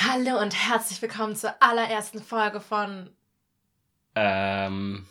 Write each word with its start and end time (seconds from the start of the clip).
Hallo 0.00 0.40
und 0.40 0.54
herzlich 0.54 1.02
willkommen 1.02 1.34
zur 1.34 1.60
allerersten 1.60 2.22
Folge 2.22 2.60
von. 2.60 3.10
Ähm. 4.14 5.06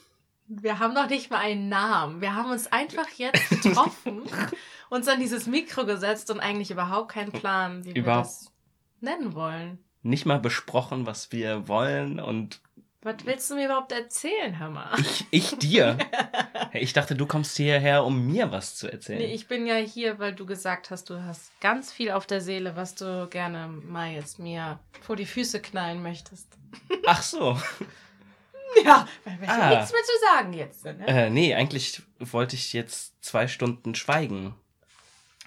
Wir 0.48 0.79
haben 0.79 0.94
noch 0.94 1.10
nicht 1.10 1.29
mal 1.29 1.40
einen 1.40 1.67
Namen. 1.67 2.21
Wir 2.21 2.36
haben 2.36 2.50
uns 2.52 2.71
einfach 2.71 3.10
jetzt 3.18 3.50
getroffen, 3.50 4.21
uns 4.89 5.08
an 5.10 5.20
dieses 5.20 5.46
Mikro 5.46 5.86
gesetzt 5.86 6.31
und 6.31 6.39
eigentlich 6.39 6.71
überhaupt 6.71 7.12
keinen 7.12 7.34
Plan, 7.34 7.84
wie 7.84 7.96
wir 7.96 8.04
das 8.04 8.54
nennen 9.02 9.36
wollen. 9.36 9.84
Nicht 10.04 10.26
mal 10.26 10.39
besprochen, 10.39 11.06
was 11.06 11.31
wir 11.33 11.67
wollen 11.67 12.19
und. 12.19 12.62
Was 13.02 13.16
willst 13.26 13.50
du 13.52 13.56
mir 13.56 13.66
überhaupt 13.66 13.92
erzählen, 13.92 14.58
Hammer? 14.58 14.92
Ich, 14.97 15.26
ich 15.29 15.58
dir? 15.60 15.97
ich 16.73 16.94
dachte, 16.94 17.16
du 17.16 17.27
kommst 17.27 17.55
hierher, 17.55 18.04
um 18.04 18.26
mir 18.26 18.52
was 18.52 18.76
zu 18.76 18.91
erzählen. 18.91 19.20
Nee, 19.20 19.34
ich 19.34 19.48
bin 19.48 19.68
ja 19.68 19.76
hier, 19.76 20.18
weil 20.18 20.34
du 20.34 20.46
gesagt 20.46 20.90
hast, 20.90 21.10
du 21.10 21.23
hast 21.23 21.52
ganz 21.62 21.91
viel 21.91 22.10
auf 22.12 22.26
der 22.26 22.41
Seele, 22.41 22.76
was 22.76 22.96
du 22.96 23.28
gerne 23.30 23.68
mal 23.68 24.12
jetzt 24.12 24.40
mir 24.40 24.80
vor 25.02 25.16
die 25.16 25.28
Füße 25.28 25.62
knallen 25.62 26.02
möchtest. 26.02 26.48
Ach 27.05 27.22
so. 27.22 27.60
Ja, 28.84 29.08
weil 29.24 29.41
wir 29.41 29.50
ah. 29.50 29.70
nichts 29.70 29.91
mehr 29.91 30.04
zu 30.04 30.26
sagen 30.34 30.54
jetzt. 30.54 30.86
Ne? 30.86 31.08
Äh, 31.08 31.30
nee, 31.30 31.54
eigentlich 31.54 32.02
wollte 32.20 32.55
ich 32.55 32.74
jetzt 32.74 33.24
zwei 33.24 33.48
Stunden 33.48 33.96
schweigen. 33.96 34.55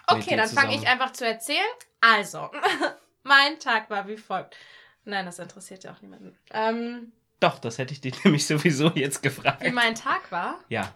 Okay, 0.07 0.37
dann 0.37 0.49
fange 0.49 0.75
ich 0.75 0.87
einfach 0.87 1.13
zu 1.13 1.27
erzählen. 1.27 1.59
Also, 2.01 2.51
mein 3.23 3.59
Tag 3.59 3.91
war 3.91 4.09
wie 4.09 4.17
folgt. 4.17 4.57
Nein, 5.05 5.27
das 5.27 5.39
interessiert 5.39 5.85
ja 5.85 5.93
auch 5.93 6.01
niemanden. 6.01 6.37
Ähm, 6.53 7.13
Doch, 7.41 7.59
das 7.59 7.79
hätte 7.79 7.93
ich 7.93 8.01
dich 8.01 8.25
nämlich 8.25 8.47
sowieso 8.47 8.91
jetzt 8.95 9.23
gefragt. 9.23 9.65
Wie 9.65 9.71
mein 9.71 9.95
Tag 9.95 10.31
war? 10.31 10.59
Ja. 10.69 10.95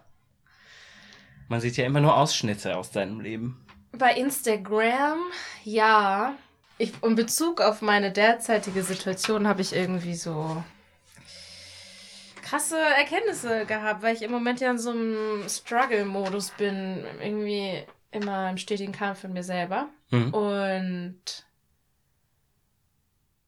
Man 1.48 1.61
sieht 1.61 1.77
ja 1.77 1.84
immer 1.84 2.01
nur 2.01 2.17
Ausschnitte 2.17 2.77
aus 2.77 2.91
deinem 2.91 3.20
Leben. 3.20 3.67
Bei 3.93 4.15
Instagram, 4.15 5.19
ja. 5.65 6.34
Ich, 6.79 6.93
in 7.03 7.15
Bezug 7.15 7.61
auf 7.61 7.83
meine 7.83 8.11
derzeitige 8.11 8.83
Situation 8.83 9.47
habe 9.47 9.62
ich 9.62 9.75
irgendwie 9.75 10.17
so 10.17 10.62
krasse 12.43 12.78
Erkenntnisse 12.78 13.65
gehabt, 13.67 14.03
weil 14.03 14.15
ich 14.15 14.22
im 14.22 14.31
Moment 14.31 14.61
ja 14.61 14.70
in 14.70 14.78
so 14.78 14.91
einem 14.91 15.48
Struggle-Modus 15.48 16.50
bin. 16.50 17.05
Irgendwie 17.22 17.84
immer 18.11 18.50
im 18.50 18.59
stetigen 18.59 18.92
Kampf 18.92 19.22
mit 19.25 19.33
mir 19.33 19.42
selber. 19.42 19.89
Mhm. 20.11 20.34
Und 20.34 21.47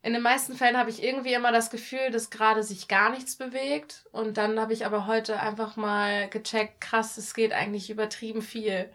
in 0.06 0.12
den 0.12 0.22
meisten 0.22 0.54
Fällen 0.54 0.76
habe 0.76 0.88
ich 0.88 1.02
irgendwie 1.02 1.34
immer 1.34 1.50
das 1.50 1.68
Gefühl, 1.68 2.12
dass 2.12 2.30
gerade 2.30 2.62
sich 2.62 2.86
gar 2.86 3.10
nichts 3.10 3.34
bewegt. 3.34 4.04
Und 4.12 4.36
dann 4.36 4.60
habe 4.60 4.72
ich 4.72 4.86
aber 4.86 5.08
heute 5.08 5.40
einfach 5.40 5.74
mal 5.74 6.28
gecheckt, 6.28 6.80
krass, 6.80 7.18
es 7.18 7.34
geht 7.34 7.52
eigentlich 7.52 7.90
übertrieben 7.90 8.40
viel. 8.40 8.88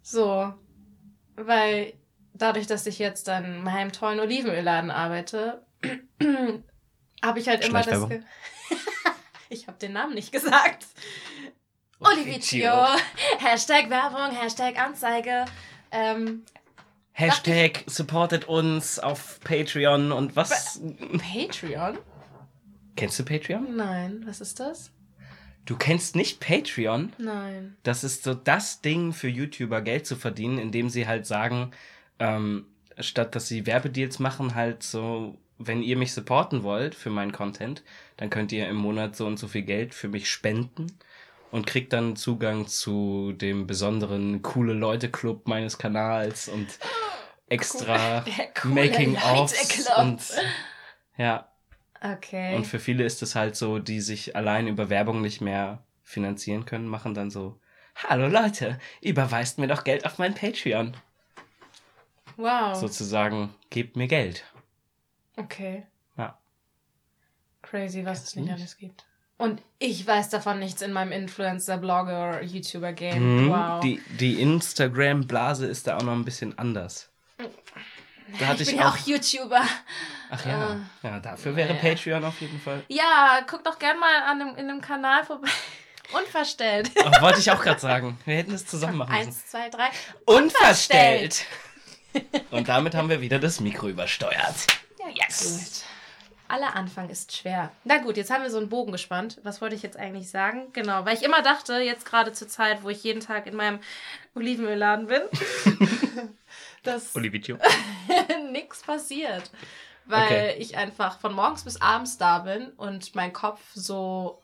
So. 0.00 0.54
Weil 1.34 1.92
dadurch, 2.32 2.66
dass 2.66 2.86
ich 2.86 2.98
jetzt 2.98 3.28
dann 3.28 3.44
in 3.44 3.62
meinem 3.62 3.92
tollen 3.92 4.18
Olivenölladen 4.18 4.90
arbeite, 4.90 5.62
habe 7.22 7.38
ich 7.38 7.46
halt 7.46 7.68
immer 7.68 7.82
das. 7.82 8.08
Ge 8.08 8.22
ich 9.50 9.66
habe 9.66 9.76
den 9.76 9.92
Namen 9.92 10.14
nicht 10.14 10.32
gesagt. 10.32 10.86
Oliviccio. 12.00 12.72
Hashtag 13.36 13.90
Werbung, 13.90 14.34
Hashtag 14.34 14.78
Anzeige. 14.78 15.44
Ähm, 15.90 16.46
Hashtag 17.18 17.82
supportet 17.86 18.46
uns 18.46 18.98
auf 18.98 19.40
Patreon 19.40 20.12
und 20.12 20.36
was. 20.36 20.82
Patreon? 21.32 21.96
Kennst 22.94 23.18
du 23.18 23.24
Patreon? 23.24 23.74
Nein, 23.74 24.22
was 24.26 24.42
ist 24.42 24.60
das? 24.60 24.90
Du 25.64 25.76
kennst 25.76 26.14
nicht 26.14 26.40
Patreon? 26.40 27.14
Nein. 27.16 27.74
Das 27.84 28.04
ist 28.04 28.24
so 28.24 28.34
das 28.34 28.82
Ding 28.82 29.14
für 29.14 29.28
YouTuber 29.28 29.80
Geld 29.80 30.06
zu 30.06 30.14
verdienen, 30.14 30.58
indem 30.58 30.90
sie 30.90 31.06
halt 31.06 31.24
sagen, 31.24 31.70
ähm, 32.18 32.66
statt 32.98 33.34
dass 33.34 33.48
sie 33.48 33.64
Werbedeals 33.64 34.18
machen, 34.18 34.54
halt 34.54 34.82
so, 34.82 35.38
wenn 35.56 35.82
ihr 35.82 35.96
mich 35.96 36.12
supporten 36.12 36.64
wollt 36.64 36.94
für 36.94 37.08
meinen 37.08 37.32
Content, 37.32 37.82
dann 38.18 38.28
könnt 38.28 38.52
ihr 38.52 38.68
im 38.68 38.76
Monat 38.76 39.16
so 39.16 39.26
und 39.26 39.38
so 39.38 39.48
viel 39.48 39.62
Geld 39.62 39.94
für 39.94 40.08
mich 40.08 40.28
spenden 40.28 40.88
und 41.50 41.66
kriegt 41.66 41.94
dann 41.94 42.14
Zugang 42.16 42.66
zu 42.66 43.32
dem 43.32 43.66
besonderen 43.66 44.42
coole 44.42 44.74
Leute 44.74 45.10
Club 45.10 45.48
meines 45.48 45.78
Kanals 45.78 46.48
und 46.48 46.78
extra 47.48 48.24
cool. 48.64 48.72
Making 48.72 49.16
ofs 49.16 49.88
und 49.96 50.20
ja. 51.16 51.48
Okay. 52.00 52.54
Und 52.54 52.66
für 52.66 52.78
viele 52.78 53.04
ist 53.04 53.22
es 53.22 53.34
halt 53.34 53.56
so, 53.56 53.78
die 53.78 54.00
sich 54.00 54.36
allein 54.36 54.68
über 54.68 54.90
Werbung 54.90 55.22
nicht 55.22 55.40
mehr 55.40 55.82
finanzieren 56.02 56.66
können, 56.66 56.86
machen 56.86 57.14
dann 57.14 57.30
so 57.30 57.58
Hallo 57.96 58.28
Leute, 58.28 58.78
überweist 59.00 59.58
mir 59.58 59.68
doch 59.68 59.82
Geld 59.82 60.04
auf 60.04 60.18
mein 60.18 60.34
Patreon. 60.34 60.94
Wow. 62.36 62.74
Sozusagen, 62.74 63.54
gebt 63.70 63.96
mir 63.96 64.06
Geld. 64.06 64.44
Okay. 65.36 65.86
Ja. 66.18 66.38
Crazy, 67.62 68.04
was 68.04 68.24
es 68.24 68.36
nicht 68.36 68.52
alles 68.52 68.76
gibt. 68.76 69.06
Und 69.38 69.62
ich 69.78 70.06
weiß 70.06 70.30
davon 70.30 70.58
nichts 70.58 70.82
in 70.82 70.92
meinem 70.92 71.12
Influencer, 71.12 71.78
Blogger, 71.78 72.42
YouTuber-Game. 72.42 73.44
Mhm. 73.44 73.50
Wow. 73.50 73.80
Die, 73.80 74.02
die 74.20 74.40
Instagram-Blase 74.40 75.66
ist 75.66 75.86
da 75.86 75.96
auch 75.96 76.02
noch 76.02 76.14
ein 76.14 76.24
bisschen 76.24 76.58
anders. 76.58 77.10
Da 78.38 78.46
hatte 78.46 78.62
ich, 78.62 78.70
bin 78.70 78.78
ja 78.78 78.88
auch 78.88 78.96
YouTuber. 78.96 79.62
Ach 80.30 80.46
ja, 80.46 80.70
uh, 80.72 80.76
ja 81.02 81.20
dafür 81.20 81.54
wäre 81.54 81.74
ja. 81.74 81.80
Patreon 81.80 82.24
auf 82.24 82.40
jeden 82.40 82.60
Fall. 82.60 82.82
Ja, 82.88 83.40
guck 83.46 83.62
doch 83.62 83.78
gern 83.78 83.98
mal 83.98 84.22
an 84.22 84.38
dem, 84.40 84.56
in 84.56 84.68
dem 84.68 84.80
Kanal 84.80 85.24
vorbei. 85.24 85.48
Unverstellt. 86.12 86.90
Oh, 86.96 87.20
wollte 87.20 87.40
ich 87.40 87.50
auch 87.50 87.60
gerade 87.60 87.80
sagen. 87.80 88.18
Wir 88.24 88.36
hätten 88.36 88.54
es 88.54 88.66
zusammen 88.66 88.98
machen 88.98 89.12
müssen. 89.12 89.28
Eins, 89.28 89.46
zwei, 89.46 89.68
drei. 89.70 89.88
Unverstellt. 90.24 91.44
Und 92.50 92.68
damit 92.68 92.94
haben 92.94 93.08
wir 93.08 93.20
wieder 93.20 93.38
das 93.38 93.60
Mikro 93.60 93.88
übersteuert. 93.88 94.66
Ja, 94.98 95.06
yes. 95.12 95.84
Gut. 95.84 95.95
Aller 96.48 96.76
Anfang 96.76 97.08
ist 97.08 97.36
schwer. 97.36 97.72
Na 97.84 97.98
gut, 97.98 98.16
jetzt 98.16 98.30
haben 98.30 98.42
wir 98.42 98.50
so 98.50 98.58
einen 98.58 98.68
Bogen 98.68 98.92
gespannt. 98.92 99.40
Was 99.42 99.60
wollte 99.60 99.74
ich 99.74 99.82
jetzt 99.82 99.96
eigentlich 99.96 100.30
sagen? 100.30 100.72
Genau, 100.72 101.04
weil 101.04 101.16
ich 101.16 101.22
immer 101.22 101.42
dachte, 101.42 101.74
jetzt 101.74 102.06
gerade 102.06 102.32
zur 102.32 102.48
Zeit, 102.48 102.82
wo 102.82 102.90
ich 102.90 103.02
jeden 103.02 103.20
Tag 103.20 103.46
in 103.46 103.56
meinem 103.56 103.80
Olivenölladen 104.34 105.06
bin, 105.06 105.22
dass 106.82 107.14
nichts 108.52 108.82
passiert. 108.82 109.50
Weil 110.04 110.24
okay. 110.24 110.56
ich 110.58 110.76
einfach 110.76 111.18
von 111.18 111.34
morgens 111.34 111.64
bis 111.64 111.80
abends 111.80 112.16
da 112.16 112.38
bin 112.40 112.68
und 112.76 113.14
mein 113.14 113.32
Kopf 113.32 113.60
so 113.74 114.40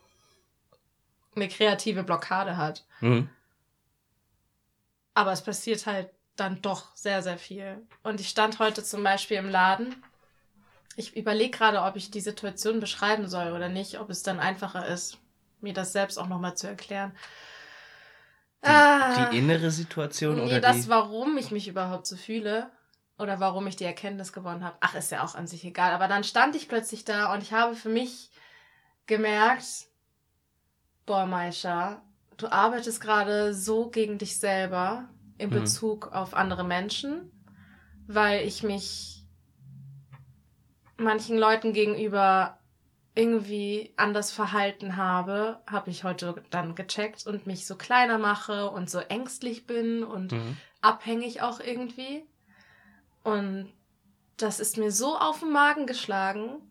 eine 1.37 1.49
kreative 1.49 2.03
Blockade 2.03 2.57
hat. 2.57 2.85
Mhm. 3.01 3.29
Aber 5.15 5.33
es 5.33 5.43
passiert 5.43 5.87
halt 5.87 6.11
dann 6.37 6.61
doch 6.63 6.97
sehr, 6.97 7.23
sehr 7.23 7.39
viel. 7.39 7.81
Und 8.03 8.21
ich 8.21 8.29
stand 8.29 8.59
heute 8.59 8.83
zum 8.83 9.03
Beispiel 9.03 9.37
im 9.37 9.51
Laden 9.51 9.95
ich 10.97 11.17
überlege 11.17 11.57
gerade, 11.57 11.83
ob 11.83 11.97
ich 11.97 12.11
die 12.11 12.21
Situation 12.21 12.81
beschreiben 12.81 13.29
soll 13.29 13.53
oder 13.53 13.69
nicht, 13.69 13.99
ob 14.01 14.11
es 14.11 14.23
dann 14.23 14.41
einfacher 14.41 14.87
ist, 14.87 15.19
mir 15.61 15.73
das 15.73 15.93
selbst 15.93 16.19
auch 16.19 16.29
nochmal 16.29 16.57
zu 16.57 16.67
erklären. 16.67 17.13
Die, 18.65 18.69
ah, 18.69 19.31
die 19.31 19.39
innere 19.39 19.71
Situation 19.71 20.37
nee, 20.37 20.43
oder 20.43 20.61
das, 20.61 20.83
die... 20.83 20.89
warum 20.89 21.37
ich 21.37 21.51
mich 21.51 21.67
überhaupt 21.67 22.07
so 22.07 22.17
fühle 22.17 22.71
oder 23.19 23.41
warum 23.41 23.67
ich 23.67 23.77
die 23.77 23.85
Erkenntnis 23.85 24.33
gewonnen 24.33 24.65
habe. 24.65 24.77
Ach, 24.81 24.95
ist 24.95 25.11
ja 25.11 25.25
auch 25.25 25.35
an 25.35 25.47
sich 25.47 25.65
egal. 25.65 25.93
Aber 25.93 26.09
dann 26.09 26.25
stand 26.25 26.55
ich 26.55 26.69
plötzlich 26.69 27.05
da 27.05 27.33
und 27.33 27.43
ich 27.43 27.53
habe 27.53 27.75
für 27.75 27.89
mich 27.89 28.31
gemerkt, 29.07 29.87
boah, 31.07 31.27
Maisha, 31.27 32.03
du 32.37 32.51
arbeitest 32.51 33.01
gerade 33.01 33.55
so 33.55 33.91
gegen 33.91 34.19
dich 34.19 34.39
selber 34.39 35.09
in 35.39 35.51
mhm. 35.51 35.55
Bezug 35.55 36.07
mhm. 36.07 36.13
auf 36.13 36.35
andere 36.35 36.65
Menschen, 36.65 37.31
weil 38.07 38.47
ich 38.47 38.63
mich 38.63 39.22
manchen 41.03 41.39
Leuten 41.39 41.73
gegenüber 41.73 42.59
irgendwie 43.15 43.93
anders 43.97 44.31
verhalten 44.33 44.97
habe, 44.97 45.61
habe 45.71 45.91
ich 45.91 46.05
heute 46.05 46.43
dann 46.51 46.75
gecheckt 46.75 47.27
und 47.27 47.47
mich 47.47 47.67
so 47.67 47.77
kleiner 47.77 48.19
mache 48.19 48.71
und 48.71 48.89
so 48.89 49.01
ängstlich 49.01 49.67
bin 49.67 50.03
und 50.03 50.33
mhm. 50.33 50.57
abhängig 50.81 51.43
auch 51.43 51.61
irgendwie. 51.61 52.25
Und 53.23 53.71
das 54.39 54.61
ist 54.61 54.79
mir 54.79 54.91
so 54.91 55.17
auf 55.17 55.41
den 55.41 55.53
Magen 55.53 55.87
geschlagen. 55.87 56.63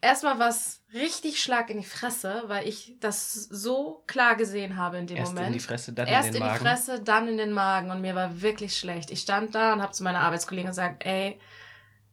Erstmal 0.00 0.38
was 0.38 0.82
richtig 0.92 1.40
Schlag 1.40 1.70
in 1.70 1.78
die 1.78 1.84
Fresse, 1.84 2.42
weil 2.48 2.68
ich 2.68 2.96
das 3.00 3.32
so 3.34 4.02
klar 4.06 4.34
gesehen 4.34 4.76
habe 4.76 4.98
in 4.98 5.06
dem 5.06 5.16
Erst 5.16 5.32
Moment. 5.32 5.46
Erst 5.46 5.54
in 5.54 5.58
die 5.58 5.64
Fresse, 5.64 5.92
dann 5.92 6.06
Erst 6.08 6.26
in 6.28 6.34
den 6.34 6.40
Magen. 6.40 6.52
Erst 6.52 6.60
in 6.60 6.66
die 6.66 6.90
Fresse, 6.90 7.04
dann 7.04 7.28
in 7.28 7.38
den 7.38 7.52
Magen 7.52 7.90
und 7.90 8.00
mir 8.00 8.14
war 8.14 8.42
wirklich 8.42 8.76
schlecht. 8.76 9.10
Ich 9.12 9.20
stand 9.20 9.54
da 9.54 9.72
und 9.72 9.80
habe 9.80 9.92
zu 9.92 10.02
meiner 10.02 10.20
Arbeitskollegin 10.20 10.70
gesagt, 10.70 11.06
ey, 11.06 11.40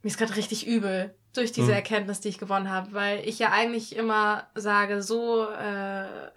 mir 0.01 0.09
ist 0.09 0.17
gerade 0.17 0.35
richtig 0.35 0.65
übel 0.67 1.13
durch 1.33 1.51
diese 1.51 1.67
mhm. 1.67 1.73
Erkenntnis, 1.73 2.19
die 2.19 2.29
ich 2.29 2.37
gewonnen 2.37 2.69
habe, 2.69 2.93
weil 2.93 3.27
ich 3.27 3.39
ja 3.39 3.51
eigentlich 3.51 3.95
immer 3.95 4.47
sage, 4.55 5.01
so 5.01 5.49
äh, 5.49 6.31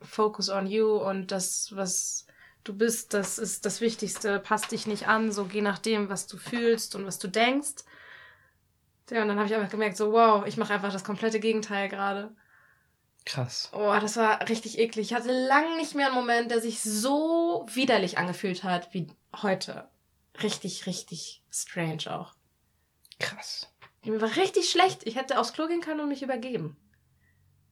focus 0.00 0.48
on 0.48 0.66
you 0.66 0.96
und 0.96 1.30
das, 1.30 1.74
was 1.74 2.26
du 2.64 2.74
bist, 2.74 3.14
das 3.14 3.38
ist 3.38 3.64
das 3.66 3.80
Wichtigste, 3.80 4.38
passt 4.38 4.72
dich 4.72 4.86
nicht 4.86 5.08
an, 5.08 5.32
so 5.32 5.44
geh 5.44 5.60
nach 5.60 5.78
dem, 5.78 6.08
was 6.08 6.26
du 6.26 6.36
fühlst 6.36 6.94
und 6.94 7.06
was 7.06 7.18
du 7.18 7.28
denkst. 7.28 7.84
Ja, 9.10 9.22
und 9.22 9.28
dann 9.28 9.36
habe 9.36 9.46
ich 9.46 9.54
einfach 9.54 9.70
gemerkt, 9.70 9.96
so 9.96 10.12
wow, 10.12 10.46
ich 10.46 10.56
mache 10.56 10.72
einfach 10.72 10.92
das 10.92 11.04
komplette 11.04 11.40
Gegenteil 11.40 11.88
gerade. 11.88 12.34
Krass. 13.24 13.70
Oh, 13.72 13.94
das 14.00 14.16
war 14.16 14.48
richtig 14.48 14.78
eklig. 14.78 15.10
Ich 15.10 15.14
hatte 15.14 15.30
lange 15.46 15.76
nicht 15.76 15.94
mehr 15.94 16.06
einen 16.06 16.14
Moment, 16.14 16.50
der 16.50 16.60
sich 16.60 16.80
so 16.80 17.66
widerlich 17.72 18.18
angefühlt 18.18 18.64
hat 18.64 18.92
wie 18.94 19.08
heute. 19.42 19.88
Richtig, 20.42 20.86
richtig 20.86 21.42
strange 21.50 22.04
auch. 22.08 22.34
Krass. 23.22 23.72
Mir 24.04 24.20
war 24.20 24.36
richtig 24.36 24.70
schlecht. 24.70 25.06
Ich 25.06 25.16
hätte 25.16 25.38
aufs 25.38 25.52
Klo 25.52 25.68
gehen 25.68 25.80
können 25.80 26.00
und 26.00 26.08
mich 26.08 26.22
übergeben. 26.22 26.76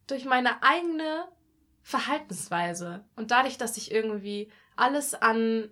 Durch 0.07 0.25
meine 0.25 0.63
eigene 0.63 1.29
Verhaltensweise. 1.83 3.05
Und 3.17 3.31
dadurch, 3.31 3.59
dass 3.59 3.77
ich 3.77 3.91
irgendwie 3.91 4.51
alles 4.77 5.15
an, 5.15 5.71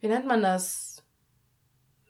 wie 0.00 0.08
nennt 0.08 0.26
man 0.26 0.42
das? 0.42 1.04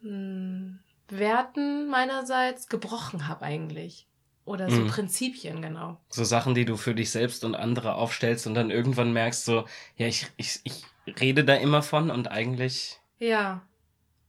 Hm, 0.01 0.79
Werten 1.09 1.89
meinerseits 1.89 2.69
gebrochen 2.69 3.29
habe 3.29 3.45
eigentlich. 3.45 4.09
Oder 4.45 4.71
so 4.71 4.83
Mhm. 4.83 4.87
Prinzipien, 4.87 5.61
genau. 5.61 6.01
So 6.09 6.23
Sachen, 6.23 6.55
die 6.55 6.65
du 6.65 6.77
für 6.77 6.95
dich 6.95 7.11
selbst 7.11 7.45
und 7.45 7.57
andere 7.57 7.97
aufstellst 7.97 8.47
und 8.47 8.55
dann 8.55 8.71
irgendwann 8.71 9.13
merkst 9.13 9.45
so, 9.45 9.65
ja, 9.97 10.07
ich, 10.07 10.29
ich, 10.37 10.61
ich 10.63 10.85
rede 11.21 11.45
da 11.45 11.55
immer 11.55 11.83
von 11.83 12.13
und 12.13 12.29
eigentlich. 12.29 13.01
Ja. 13.19 13.67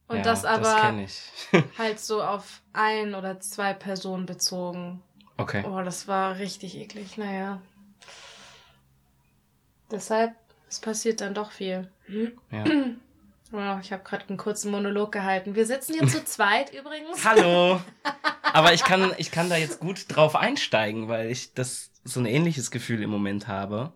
Und 0.08 0.16
ja, 0.16 0.22
das 0.22 0.44
aber 0.44 0.94
Das 1.02 1.32
halt 1.78 2.00
so 2.00 2.22
auf 2.22 2.62
ein 2.72 3.14
oder 3.14 3.40
zwei 3.40 3.74
Personen 3.74 4.26
bezogen. 4.26 5.02
Okay. 5.36 5.64
Oh, 5.64 5.82
das 5.82 6.08
war 6.08 6.38
richtig 6.38 6.76
eklig. 6.76 7.18
Naja. 7.18 7.60
Deshalb, 9.90 10.34
es 10.68 10.80
passiert 10.80 11.20
dann 11.20 11.34
doch 11.34 11.52
viel. 11.52 11.90
Ja. 12.50 12.64
Oh, 13.50 13.78
ich 13.80 13.92
habe 13.92 14.04
gerade 14.04 14.28
einen 14.28 14.36
kurzen 14.36 14.70
Monolog 14.70 15.10
gehalten. 15.10 15.54
Wir 15.54 15.64
sitzen 15.64 15.94
hier 15.94 16.06
zu 16.06 16.22
zweit 16.26 16.70
übrigens. 16.74 17.24
Hallo! 17.24 17.80
Aber 18.42 18.74
ich 18.74 18.84
kann, 18.84 19.14
ich 19.16 19.30
kann 19.30 19.48
da 19.48 19.56
jetzt 19.56 19.80
gut 19.80 20.04
drauf 20.08 20.36
einsteigen, 20.36 21.08
weil 21.08 21.30
ich 21.30 21.54
das 21.54 21.90
so 22.04 22.20
ein 22.20 22.26
ähnliches 22.26 22.70
Gefühl 22.70 23.02
im 23.02 23.08
Moment 23.08 23.48
habe. 23.48 23.94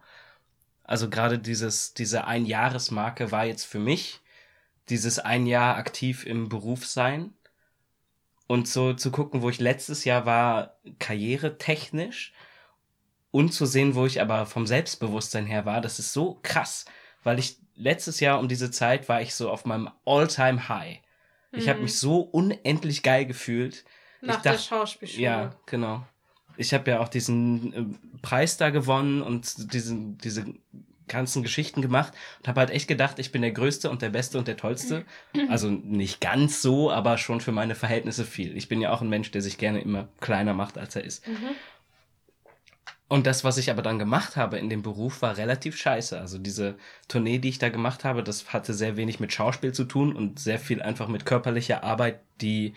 Also 0.84 1.10
gerade 1.10 1.38
dieses, 1.38 1.92
diese 1.92 2.26
Einjahresmarke 2.26 3.30
war 3.30 3.44
jetzt 3.44 3.64
für 3.64 3.78
mich 3.78 4.21
dieses 4.88 5.18
ein 5.18 5.46
Jahr 5.46 5.76
aktiv 5.76 6.26
im 6.26 6.48
Beruf 6.48 6.86
sein 6.86 7.32
und 8.46 8.68
so 8.68 8.92
zu 8.94 9.10
gucken, 9.10 9.42
wo 9.42 9.48
ich 9.50 9.60
letztes 9.60 10.04
Jahr 10.04 10.26
war, 10.26 10.76
karrieretechnisch 10.98 12.32
und 13.30 13.52
zu 13.52 13.66
sehen, 13.66 13.94
wo 13.94 14.06
ich 14.06 14.20
aber 14.20 14.46
vom 14.46 14.66
Selbstbewusstsein 14.66 15.46
her 15.46 15.64
war, 15.64 15.80
das 15.80 15.98
ist 15.98 16.12
so 16.12 16.38
krass, 16.42 16.84
weil 17.22 17.38
ich 17.38 17.56
letztes 17.74 18.20
Jahr 18.20 18.38
um 18.38 18.48
diese 18.48 18.70
Zeit 18.70 19.08
war 19.08 19.22
ich 19.22 19.34
so 19.34 19.50
auf 19.50 19.64
meinem 19.64 19.88
All-Time 20.04 20.68
High. 20.68 21.00
Ich 21.52 21.68
habe 21.68 21.78
Mhm. 21.78 21.84
mich 21.84 21.98
so 21.98 22.20
unendlich 22.20 23.02
geil 23.02 23.26
gefühlt. 23.26 23.84
Nach 24.20 24.36
ich 24.36 24.42
der 24.42 24.52
dachte- 24.52 24.64
Schauspielschule. 24.66 25.22
Ja, 25.22 25.54
genau. 25.66 26.06
Ich 26.58 26.74
habe 26.74 26.90
ja 26.90 27.00
auch 27.00 27.08
diesen 27.08 27.72
äh, 27.72 28.18
Preis 28.20 28.56
da 28.58 28.70
gewonnen 28.70 29.22
und 29.22 29.72
diesen, 29.72 30.18
diese 30.18 30.44
ganzen 31.08 31.42
Geschichten 31.42 31.82
gemacht 31.82 32.12
und 32.40 32.48
habe 32.48 32.60
halt 32.60 32.70
echt 32.70 32.88
gedacht, 32.88 33.18
ich 33.18 33.32
bin 33.32 33.42
der 33.42 33.52
Größte 33.52 33.90
und 33.90 34.02
der 34.02 34.10
Beste 34.10 34.38
und 34.38 34.48
der 34.48 34.56
Tollste. 34.56 35.04
Also 35.48 35.68
nicht 35.70 36.20
ganz 36.20 36.62
so, 36.62 36.90
aber 36.90 37.18
schon 37.18 37.40
für 37.40 37.52
meine 37.52 37.74
Verhältnisse 37.74 38.24
viel. 38.24 38.56
Ich 38.56 38.68
bin 38.68 38.80
ja 38.80 38.90
auch 38.90 39.02
ein 39.02 39.08
Mensch, 39.08 39.30
der 39.30 39.42
sich 39.42 39.58
gerne 39.58 39.80
immer 39.80 40.08
kleiner 40.20 40.54
macht, 40.54 40.78
als 40.78 40.96
er 40.96 41.04
ist. 41.04 41.26
Mhm. 41.26 41.50
Und 43.12 43.26
das, 43.26 43.44
was 43.44 43.58
ich 43.58 43.70
aber 43.70 43.82
dann 43.82 43.98
gemacht 43.98 44.36
habe 44.36 44.58
in 44.58 44.70
dem 44.70 44.80
Beruf, 44.80 45.20
war 45.20 45.36
relativ 45.36 45.76
scheiße. 45.76 46.18
Also 46.18 46.38
diese 46.38 46.76
Tournee, 47.08 47.38
die 47.38 47.50
ich 47.50 47.58
da 47.58 47.68
gemacht 47.68 48.04
habe, 48.04 48.22
das 48.22 48.54
hatte 48.54 48.72
sehr 48.72 48.96
wenig 48.96 49.20
mit 49.20 49.34
Schauspiel 49.34 49.72
zu 49.72 49.84
tun 49.84 50.16
und 50.16 50.38
sehr 50.38 50.58
viel 50.58 50.80
einfach 50.80 51.08
mit 51.08 51.26
körperlicher 51.26 51.84
Arbeit, 51.84 52.20
die 52.40 52.72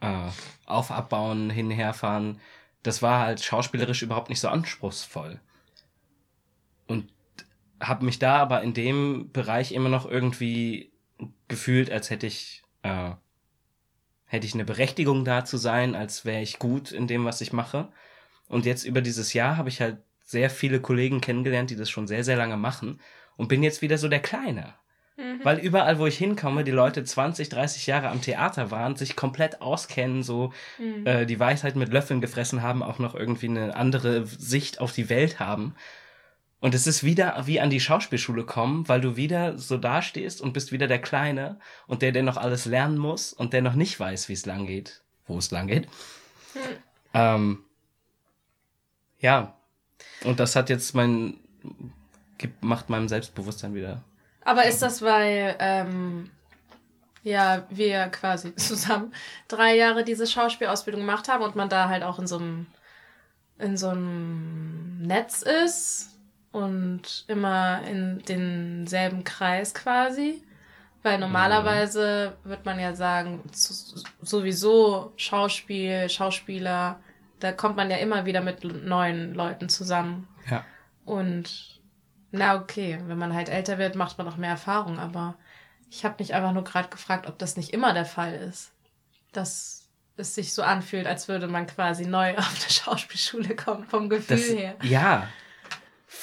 äh, 0.00 0.28
auf, 0.66 0.92
abbauen, 0.92 1.50
hin, 1.50 1.70
herfahren. 1.70 2.38
Das 2.84 3.02
war 3.02 3.18
halt 3.18 3.42
schauspielerisch 3.42 4.02
überhaupt 4.02 4.28
nicht 4.28 4.38
so 4.38 4.48
anspruchsvoll. 4.48 5.40
Habe 7.80 8.04
mich 8.04 8.18
da 8.18 8.36
aber 8.36 8.62
in 8.62 8.74
dem 8.74 9.30
Bereich 9.32 9.72
immer 9.72 9.88
noch 9.88 10.08
irgendwie 10.10 10.92
gefühlt, 11.48 11.90
als 11.90 12.10
hätte 12.10 12.26
ich 12.26 12.62
äh, 12.82 13.10
hätte 14.26 14.46
ich 14.46 14.54
eine 14.54 14.64
Berechtigung 14.64 15.24
da 15.24 15.44
zu 15.44 15.56
sein, 15.56 15.94
als 15.94 16.24
wäre 16.24 16.42
ich 16.42 16.58
gut 16.58 16.92
in 16.92 17.06
dem, 17.06 17.24
was 17.24 17.40
ich 17.40 17.52
mache. 17.52 17.88
Und 18.48 18.66
jetzt 18.66 18.84
über 18.84 19.00
dieses 19.00 19.32
Jahr 19.32 19.56
habe 19.56 19.68
ich 19.68 19.80
halt 19.80 19.98
sehr 20.24 20.50
viele 20.50 20.80
Kollegen 20.80 21.20
kennengelernt, 21.20 21.70
die 21.70 21.76
das 21.76 21.88
schon 21.90 22.06
sehr, 22.08 22.24
sehr 22.24 22.36
lange 22.36 22.56
machen 22.56 23.00
und 23.36 23.48
bin 23.48 23.62
jetzt 23.62 23.82
wieder 23.82 23.98
so 23.98 24.08
der 24.08 24.20
Kleine. 24.20 24.74
Mhm. 25.16 25.40
Weil 25.44 25.58
überall, 25.58 25.98
wo 25.98 26.06
ich 26.06 26.18
hinkomme, 26.18 26.64
die 26.64 26.72
Leute 26.72 27.04
20, 27.04 27.48
30 27.48 27.86
Jahre 27.86 28.08
am 28.08 28.20
Theater 28.20 28.70
waren, 28.70 28.96
sich 28.96 29.16
komplett 29.16 29.60
auskennen, 29.60 30.22
so 30.22 30.52
Mhm. 30.78 31.06
äh, 31.06 31.26
die 31.26 31.38
Weisheit 31.38 31.76
mit 31.76 31.92
Löffeln 31.92 32.20
gefressen 32.20 32.62
haben, 32.62 32.82
auch 32.82 32.98
noch 32.98 33.14
irgendwie 33.14 33.48
eine 33.48 33.76
andere 33.76 34.26
Sicht 34.26 34.80
auf 34.80 34.92
die 34.92 35.08
Welt 35.08 35.38
haben. 35.38 35.74
Und 36.66 36.74
es 36.74 36.88
ist 36.88 37.04
wieder 37.04 37.40
wie 37.44 37.60
an 37.60 37.70
die 37.70 37.78
Schauspielschule 37.78 38.42
kommen, 38.44 38.88
weil 38.88 39.00
du 39.00 39.14
wieder 39.14 39.56
so 39.56 39.78
dastehst 39.78 40.40
und 40.40 40.52
bist 40.52 40.72
wieder 40.72 40.88
der 40.88 41.00
Kleine 41.00 41.60
und 41.86 42.02
der, 42.02 42.10
der 42.10 42.24
noch 42.24 42.36
alles 42.36 42.64
lernen 42.64 42.98
muss 42.98 43.32
und 43.32 43.52
der 43.52 43.62
noch 43.62 43.74
nicht 43.74 44.00
weiß, 44.00 44.28
wie 44.28 44.32
es 44.32 44.46
lang 44.46 44.66
geht, 44.66 45.00
wo 45.28 45.38
es 45.38 45.52
lang 45.52 45.68
geht. 45.68 45.86
Hm. 46.54 46.60
Ähm, 47.14 47.64
ja, 49.20 49.54
und 50.24 50.40
das 50.40 50.56
hat 50.56 50.68
jetzt 50.68 50.92
mein, 50.92 51.38
macht 52.60 52.90
meinem 52.90 53.06
Selbstbewusstsein 53.06 53.76
wieder. 53.76 54.02
Aber 54.44 54.64
ist 54.64 54.82
das, 54.82 55.02
weil 55.02 55.54
ähm, 55.60 56.32
ja 57.22 57.64
wir 57.70 58.08
quasi 58.08 58.52
zusammen 58.56 59.14
drei 59.46 59.76
Jahre 59.76 60.02
diese 60.02 60.26
Schauspielausbildung 60.26 61.02
gemacht 61.02 61.28
haben 61.28 61.44
und 61.44 61.54
man 61.54 61.68
da 61.68 61.88
halt 61.88 62.02
auch 62.02 62.18
in 62.18 62.26
so 62.26 62.38
einem 62.38 62.66
in 63.60 63.76
so 63.76 63.90
einem 63.90 64.98
Netz 65.02 65.42
ist 65.42 66.15
und 66.56 67.24
immer 67.28 67.82
in 67.86 68.22
denselben 68.26 69.24
Kreis 69.24 69.74
quasi? 69.74 70.42
Weil 71.02 71.18
normalerweise 71.18 72.36
wird 72.44 72.64
man 72.64 72.80
ja 72.80 72.94
sagen, 72.94 73.42
sowieso 74.22 75.12
Schauspiel, 75.16 76.08
Schauspieler, 76.08 76.98
da 77.40 77.52
kommt 77.52 77.76
man 77.76 77.90
ja 77.90 77.98
immer 77.98 78.24
wieder 78.24 78.40
mit 78.40 78.64
neuen 78.64 79.34
Leuten 79.34 79.68
zusammen. 79.68 80.26
Ja. 80.50 80.64
Und 81.04 81.78
na 82.32 82.56
okay, 82.56 82.98
wenn 83.06 83.18
man 83.18 83.34
halt 83.34 83.50
älter 83.50 83.76
wird, 83.76 83.94
macht 83.94 84.16
man 84.16 84.26
auch 84.26 84.38
mehr 84.38 84.50
Erfahrung, 84.50 84.98
aber 84.98 85.36
ich 85.90 86.06
habe 86.06 86.16
mich 86.18 86.32
einfach 86.34 86.52
nur 86.52 86.64
gerade 86.64 86.88
gefragt, 86.88 87.28
ob 87.28 87.38
das 87.38 87.58
nicht 87.58 87.74
immer 87.74 87.92
der 87.92 88.06
Fall 88.06 88.34
ist. 88.34 88.72
Dass 89.32 89.90
es 90.16 90.34
sich 90.34 90.54
so 90.54 90.62
anfühlt, 90.62 91.06
als 91.06 91.28
würde 91.28 91.48
man 91.48 91.66
quasi 91.66 92.06
neu 92.06 92.34
auf 92.38 92.54
eine 92.62 92.70
Schauspielschule 92.70 93.54
kommen, 93.54 93.84
vom 93.84 94.08
Gefühl 94.08 94.38
Das, 94.38 94.48
her. 94.48 94.74
ja, 94.82 95.28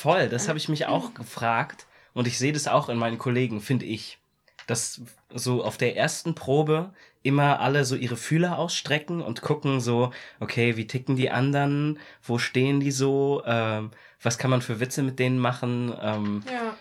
voll. 0.03 0.29
Das 0.29 0.47
habe 0.47 0.57
ich 0.57 0.67
mich 0.69 0.85
auch 0.85 1.13
gefragt. 1.13 1.85
Und 2.13 2.27
ich 2.27 2.37
sehe 2.37 2.53
das 2.53 2.67
auch 2.67 2.89
in 2.89 2.97
meinen 2.97 3.17
Kollegen, 3.17 3.61
finde 3.61 3.85
ich. 3.85 4.19
Dass 4.67 5.01
so 5.33 5.63
auf 5.63 5.77
der 5.77 5.95
ersten 5.97 6.35
Probe 6.35 6.93
immer 7.23 7.59
alle 7.59 7.85
so 7.85 7.95
ihre 7.95 8.17
Fühler 8.17 8.57
ausstrecken 8.57 9.21
und 9.21 9.41
gucken 9.41 9.79
so, 9.81 10.11
okay, 10.39 10.75
wie 10.77 10.87
ticken 10.87 11.15
die 11.15 11.29
anderen? 11.31 11.99
Wo 12.21 12.37
stehen 12.37 12.79
die 12.79 12.91
so? 12.91 13.41
Ähm, 13.45 13.91
was 14.21 14.37
kann 14.37 14.51
man 14.51 14.61
für 14.61 14.79
Witze 14.79 15.03
mit 15.03 15.19
denen 15.19 15.39
machen? 15.39 15.93
Ähm, 16.01 16.43
Ja. 16.51 16.75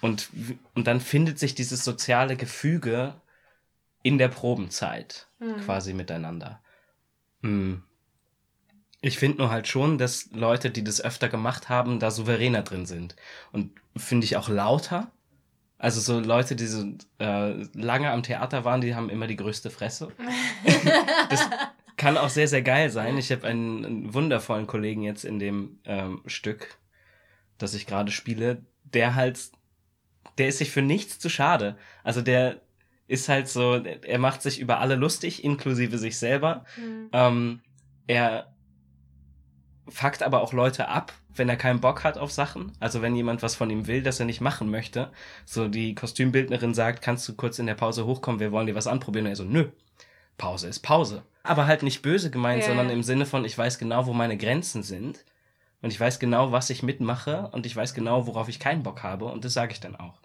und, 0.00 0.28
und 0.74 0.86
dann 0.88 1.00
findet 1.00 1.38
sich 1.38 1.54
dieses 1.54 1.84
soziale 1.84 2.36
Gefüge 2.36 3.14
in 4.02 4.18
der 4.18 4.28
Probenzeit 4.28 5.26
Mhm. 5.38 5.56
quasi 5.64 5.92
miteinander. 5.94 6.60
Hm. 7.42 7.82
Ich 9.00 9.18
finde 9.18 9.38
nur 9.38 9.50
halt 9.50 9.68
schon, 9.68 9.98
dass 9.98 10.30
Leute, 10.32 10.70
die 10.70 10.82
das 10.82 11.00
öfter 11.00 11.28
gemacht 11.28 11.68
haben, 11.68 12.00
da 12.00 12.10
souveräner 12.10 12.62
drin 12.62 12.86
sind. 12.86 13.14
Und 13.52 13.72
finde 13.96 14.24
ich 14.24 14.36
auch 14.36 14.48
lauter. 14.48 15.10
Also 15.78 16.00
so 16.00 16.18
Leute, 16.18 16.56
die 16.56 16.66
so 16.66 16.84
äh, 17.18 17.62
lange 17.74 18.10
am 18.10 18.22
Theater 18.22 18.64
waren, 18.64 18.80
die 18.80 18.94
haben 18.94 19.10
immer 19.10 19.26
die 19.26 19.36
größte 19.36 19.70
Fresse. 19.70 20.08
das 21.30 21.48
kann 21.96 22.16
auch 22.16 22.30
sehr, 22.30 22.48
sehr 22.48 22.62
geil 22.62 22.90
sein. 22.90 23.18
Ich 23.18 23.30
habe 23.30 23.46
einen, 23.46 23.84
einen 23.84 24.14
wundervollen 24.14 24.66
Kollegen 24.66 25.02
jetzt 25.02 25.24
in 25.24 25.38
dem 25.38 25.78
ähm, 25.84 26.22
Stück, 26.26 26.78
das 27.58 27.74
ich 27.74 27.86
gerade 27.86 28.10
spiele, 28.10 28.62
der 28.84 29.14
halt, 29.14 29.38
der 30.38 30.48
ist 30.48 30.58
sich 30.58 30.70
für 30.70 30.82
nichts 30.82 31.18
zu 31.18 31.28
schade. 31.28 31.76
Also 32.04 32.22
der 32.22 32.62
ist 33.08 33.28
halt 33.28 33.48
so, 33.48 33.76
er 33.76 34.18
macht 34.18 34.42
sich 34.42 34.58
über 34.58 34.80
alle 34.80 34.96
lustig, 34.96 35.44
inklusive 35.44 35.98
sich 35.98 36.18
selber. 36.18 36.64
Mhm. 36.76 37.08
Ähm, 37.12 37.60
er 38.06 38.55
fuckt 39.88 40.22
aber 40.22 40.42
auch 40.42 40.52
Leute 40.52 40.88
ab, 40.88 41.12
wenn 41.34 41.48
er 41.48 41.56
keinen 41.56 41.80
Bock 41.80 42.04
hat 42.04 42.18
auf 42.18 42.32
Sachen. 42.32 42.72
Also 42.80 43.02
wenn 43.02 43.14
jemand 43.14 43.42
was 43.42 43.54
von 43.54 43.70
ihm 43.70 43.86
will, 43.86 44.02
das 44.02 44.20
er 44.20 44.26
nicht 44.26 44.40
machen 44.40 44.70
möchte. 44.70 45.10
So 45.44 45.68
die 45.68 45.94
Kostümbildnerin 45.94 46.74
sagt, 46.74 47.02
kannst 47.02 47.28
du 47.28 47.34
kurz 47.34 47.58
in 47.58 47.66
der 47.66 47.74
Pause 47.74 48.06
hochkommen, 48.06 48.40
wir 48.40 48.52
wollen 48.52 48.66
dir 48.66 48.74
was 48.74 48.86
anprobieren. 48.86 49.26
Und 49.26 49.32
er 49.32 49.36
so, 49.36 49.44
nö, 49.44 49.68
Pause 50.38 50.68
ist 50.68 50.80
Pause. 50.80 51.22
Aber 51.42 51.66
halt 51.66 51.82
nicht 51.82 52.02
böse 52.02 52.30
gemeint, 52.30 52.62
Ja, 52.62 52.68
sondern 52.68 52.90
im 52.90 53.02
Sinne 53.02 53.26
von, 53.26 53.44
ich 53.44 53.56
weiß 53.56 53.78
genau, 53.78 54.06
wo 54.06 54.12
meine 54.12 54.36
Grenzen 54.36 54.82
sind. 54.82 55.24
Und 55.82 55.92
ich 55.92 56.00
weiß 56.00 56.18
genau, 56.18 56.52
was 56.52 56.70
ich 56.70 56.82
mitmache. 56.82 57.48
Und 57.52 57.66
ich 57.66 57.76
weiß 57.76 57.94
genau, 57.94 58.26
worauf 58.26 58.48
ich 58.48 58.58
keinen 58.58 58.82
Bock 58.82 59.02
habe. 59.02 59.26
Und 59.26 59.44
das 59.44 59.52
sage 59.52 59.72
ich 59.72 59.80
dann 59.80 59.96
auch. 59.96 60.20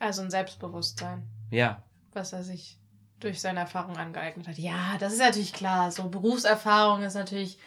Also 0.00 0.22
ein 0.22 0.30
Selbstbewusstsein, 0.30 1.22
Ja, 1.50 1.82
was 2.12 2.32
er 2.32 2.42
sich 2.42 2.78
durch 3.20 3.40
seine 3.40 3.60
Erfahrung 3.60 3.96
angeeignet 3.96 4.46
hat. 4.46 4.58
Ja, 4.58 4.96
das 5.00 5.12
ist 5.12 5.18
natürlich 5.18 5.52
klar. 5.52 5.90
So 5.90 6.08
Berufserfahrung 6.08 7.02
ist 7.02 7.14
natürlich, 7.14 7.58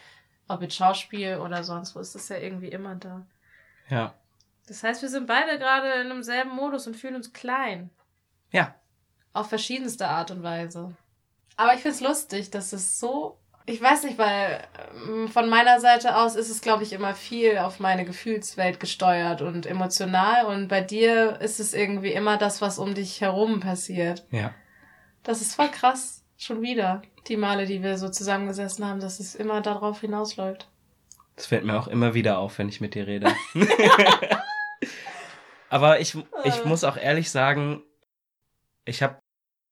ob 0.47 0.59
mit 0.61 0.73
Schauspiel 0.73 1.37
oder 1.37 1.63
sonst 1.63 1.95
wo, 1.95 1.99
ist 1.99 2.15
das 2.15 2.29
ja 2.29 2.37
irgendwie 2.37 2.69
immer 2.69 2.95
da. 2.95 3.25
ja, 3.89 4.13
Das 4.67 4.83
heißt, 4.83 5.01
wir 5.01 5.09
sind 5.09 5.27
beide 5.27 5.57
gerade 5.57 6.01
in 6.01 6.09
demselben 6.09 6.51
Modus 6.55 6.87
und 6.87 6.95
fühlen 6.95 7.15
uns 7.15 7.33
klein. 7.33 7.89
ja. 8.51 8.75
Auf 9.33 9.47
verschiedenste 9.47 10.09
Art 10.09 10.29
und 10.29 10.43
Weise. 10.43 10.93
Aber 11.55 11.73
ich 11.73 11.79
finde 11.79 11.95
es 11.95 12.01
lustig, 12.01 12.51
dass 12.51 12.73
es 12.73 12.99
so. 12.99 13.37
Ich 13.65 13.81
weiß 13.81 14.03
nicht, 14.03 14.17
weil 14.17 14.61
ähm, 15.07 15.29
von 15.29 15.47
meiner 15.47 15.79
Seite 15.79 16.17
aus 16.17 16.35
ist 16.35 16.49
es, 16.49 16.59
glaube 16.59 16.83
ich, 16.83 16.91
immer 16.91 17.15
viel 17.15 17.57
auf 17.59 17.79
meine 17.79 18.03
Gefühlswelt 18.03 18.81
gesteuert 18.81 19.41
und 19.41 19.65
emotional. 19.65 20.47
Und 20.47 20.67
bei 20.67 20.81
dir 20.81 21.39
ist 21.39 21.61
es 21.61 21.73
irgendwie 21.73 22.11
immer 22.11 22.35
das, 22.37 22.59
was 22.61 22.77
um 22.77 22.93
dich 22.93 23.21
herum 23.21 23.61
passiert. 23.61 24.25
Ja. 24.31 24.53
Das 25.23 25.39
ist 25.39 25.55
voll 25.55 25.69
krass. 25.69 26.25
Schon 26.37 26.61
wieder. 26.61 27.01
Die 27.27 27.37
Male, 27.37 27.65
die 27.65 27.83
wir 27.83 27.97
so 27.97 28.09
zusammengesessen 28.09 28.85
haben, 28.85 28.99
dass 28.99 29.19
es 29.19 29.35
immer 29.35 29.61
darauf 29.61 30.01
hinausläuft. 30.01 30.67
Das 31.35 31.45
fällt 31.45 31.63
mir 31.65 31.79
auch 31.79 31.87
immer 31.87 32.13
wieder 32.13 32.39
auf, 32.39 32.57
wenn 32.57 32.69
ich 32.69 32.81
mit 32.81 32.95
dir 32.95 33.07
rede. 33.07 33.31
Aber 35.69 35.99
ich, 35.99 36.15
ich 36.43 36.55
Äh. 36.57 36.67
muss 36.67 36.83
auch 36.83 36.97
ehrlich 36.97 37.29
sagen, 37.31 37.81
ich 38.85 39.01
habe 39.01 39.17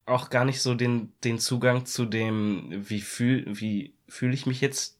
auch 0.06 0.30
gar 0.30 0.46
nicht 0.46 0.62
so 0.62 0.74
den, 0.74 1.14
den 1.24 1.40
Zugang 1.40 1.86
zu 1.86 2.06
dem, 2.06 2.70
wie 2.90 3.02
fühl, 3.02 3.46
wie 3.48 3.94
fühle 4.08 4.34
ich 4.34 4.46
mich 4.46 4.62
jetzt 4.62 4.98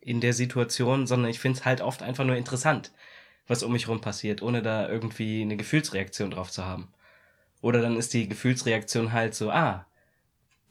in 0.00 0.20
der 0.20 0.32
Situation, 0.32 1.06
sondern 1.06 1.30
ich 1.30 1.38
finde 1.38 1.58
es 1.58 1.64
halt 1.64 1.80
oft 1.80 2.02
einfach 2.02 2.24
nur 2.24 2.36
interessant, 2.36 2.90
was 3.46 3.62
um 3.62 3.72
mich 3.72 3.88
rum 3.88 4.00
passiert, 4.00 4.42
ohne 4.42 4.60
da 4.62 4.88
irgendwie 4.88 5.42
eine 5.42 5.56
Gefühlsreaktion 5.56 6.32
drauf 6.32 6.50
zu 6.50 6.64
haben. 6.64 6.92
Oder 7.60 7.80
dann 7.80 7.96
ist 7.96 8.12
die 8.12 8.28
Gefühlsreaktion 8.28 9.12
halt 9.12 9.34
so, 9.34 9.50
ah, 9.50 9.86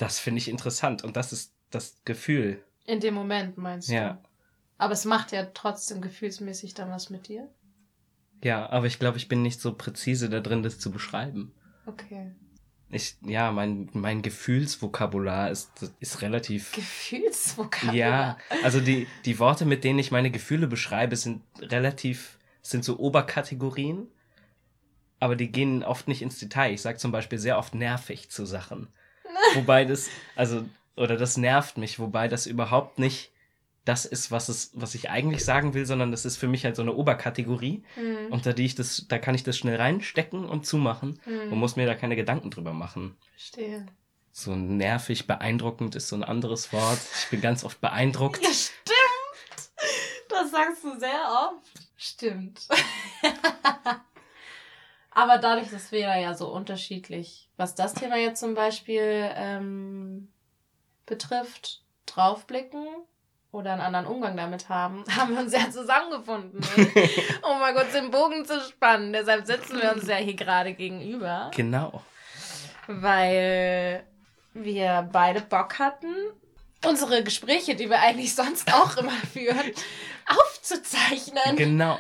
das 0.01 0.20
finde 0.20 0.39
ich 0.39 0.50
interessant 0.50 1.03
und 1.03 1.15
das 1.15 1.31
ist 1.31 1.53
das 1.70 2.01
Gefühl. 2.05 2.63
In 2.86 3.00
dem 3.00 3.13
Moment, 3.13 3.58
meinst 3.58 3.89
du? 3.89 3.93
Ja. 3.93 4.22
Aber 4.77 4.93
es 4.93 5.05
macht 5.05 5.31
ja 5.31 5.46
trotzdem 5.53 6.01
gefühlsmäßig 6.01 6.74
dann 6.74 6.89
was 6.89 7.12
mit 7.12 7.27
dir. 7.27 7.48
Ja, 8.43 8.67
aber 8.72 8.88
ich 8.88 8.98
glaube, 8.98 9.17
ich 9.17 9.27
bin 9.27 9.43
nicht 9.43 9.62
so 9.62 9.74
präzise 9.74 10.27
da 10.27 10.39
drin, 10.39 10.63
das 10.63 10.79
zu 10.79 10.89
beschreiben. 10.91 11.53
Okay. 11.86 12.31
Ich, 12.89 13.15
ja, 13.22 13.51
mein, 13.51 13.89
mein 13.93 14.24
Gefühlsvokabular 14.24 15.51
ist, 15.51 15.72
ist 16.00 16.24
relativ. 16.24 16.72
Gefühlsvokabular. 16.72 17.96
Ja, 17.96 18.38
also 18.63 18.81
die, 18.81 19.08
die 19.25 19.38
Worte, 19.38 19.65
mit 19.65 19.84
denen 19.84 20.00
ich 20.00 20.12
meine 20.12 20.31
Gefühle 20.31 20.67
beschreibe, 20.67 21.15
sind 21.15 21.43
relativ, 21.60 22.39
sind 22.63 22.84
so 22.84 22.98
Oberkategorien, 22.98 24.08
aber 25.20 25.36
die 25.36 25.51
gehen 25.51 25.84
oft 25.84 26.08
nicht 26.08 26.24
ins 26.24 26.39
Detail. 26.39 26.74
Ich 26.74 26.81
sage 26.81 26.98
zum 26.98 27.12
Beispiel 27.12 27.38
sehr 27.38 27.60
oft 27.60 27.75
nervig 27.75 28.31
zu 28.31 28.46
Sachen. 28.46 28.88
Wobei 29.53 29.86
das, 29.86 30.10
also, 30.36 30.63
oder 30.95 31.17
das 31.17 31.38
nervt 31.38 31.77
mich, 31.77 32.00
wobei 32.00 32.27
das 32.27 32.45
überhaupt 32.48 33.00
nicht 33.00 33.31
das 33.83 34.05
ist, 34.05 34.29
was 34.29 34.48
es, 34.48 34.69
was 34.75 34.93
ich 34.93 35.10
eigentlich 35.10 35.43
sagen 35.43 35.74
will, 35.74 35.88
sondern 35.88 36.12
das 36.12 36.24
ist 36.24 36.38
für 36.38 36.48
mich 36.48 36.65
halt 36.65 36.75
so 36.75 36.83
eine 36.83 36.93
Oberkategorie, 36.93 37.83
Hm. 37.95 38.27
unter 38.29 38.53
die 38.53 38.65
ich 38.65 38.75
das, 38.75 39.05
da 39.07 39.17
kann 39.17 39.33
ich 39.33 39.41
das 39.43 39.57
schnell 39.57 39.75
reinstecken 39.77 40.45
und 40.45 40.67
zumahmen 40.67 41.19
Hm. 41.24 41.51
und 41.51 41.57
muss 41.57 41.75
mir 41.75 41.88
da 41.88 41.95
keine 41.95 42.15
Gedanken 42.15 42.51
drüber 42.51 42.74
machen. 42.74 43.17
Verstehe. 43.31 43.88
So 44.31 44.55
nervig, 44.55 45.25
beeindruckend 45.27 45.95
ist 45.95 46.07
so 46.10 46.15
ein 46.15 46.24
anderes 46.24 46.71
Wort. 46.71 47.00
Ich 47.24 47.29
bin 47.31 47.41
ganz 47.41 47.63
oft 47.63 47.81
beeindruckt. 47.81 48.41
Ja, 48.43 48.50
stimmt. 48.53 49.71
Das 50.29 50.51
sagst 50.51 50.83
du 50.83 50.98
sehr 51.00 51.50
oft. 51.50 51.88
Stimmt. 51.98 52.67
Aber 55.12 55.38
dadurch, 55.38 55.70
dass 55.70 55.91
wir 55.91 56.08
da 56.08 56.18
ja 56.18 56.34
so 56.34 56.48
unterschiedlich, 56.48 57.50
was 57.58 57.75
das 57.75 57.94
Thema 57.94 58.15
jetzt 58.15 58.39
zum 58.39 58.56
Beispiel 58.56 59.30
ähm, 59.36 60.30
betrifft, 61.06 61.84
draufblicken 62.06 62.88
oder 63.51 63.74
einen 63.74 63.82
anderen 63.82 64.06
Umgang 64.06 64.38
damit 64.38 64.70
haben, 64.70 65.03
haben 65.15 65.34
wir 65.34 65.41
uns 65.41 65.53
ja 65.53 65.70
zusammengefunden. 65.70 66.62
um 67.44 67.60
mal 67.60 67.74
kurz 67.74 67.91
den 67.91 68.10
Bogen 68.10 68.46
zu 68.46 68.60
spannen. 68.62 69.12
Deshalb 69.12 69.46
sitzen 69.46 69.82
wir 69.82 69.91
uns 69.91 70.08
ja 70.08 70.15
hier 70.15 70.36
gerade 70.36 70.74
gegenüber. 70.74 71.51
Genau. 71.53 72.01
weil 72.88 74.06
wir 74.53 75.10
beide 75.12 75.41
Bock 75.41 75.80
hatten, 75.80 76.13
unsere 76.86 77.24
Gespräche, 77.24 77.75
die 77.75 77.89
wir 77.89 78.00
eigentlich 78.00 78.34
sonst 78.34 78.74
auch 78.74 78.98
immer 78.98 79.12
führen, 79.12 79.72
aufzuzeichnen. 80.27 81.56
Genau. 81.56 81.98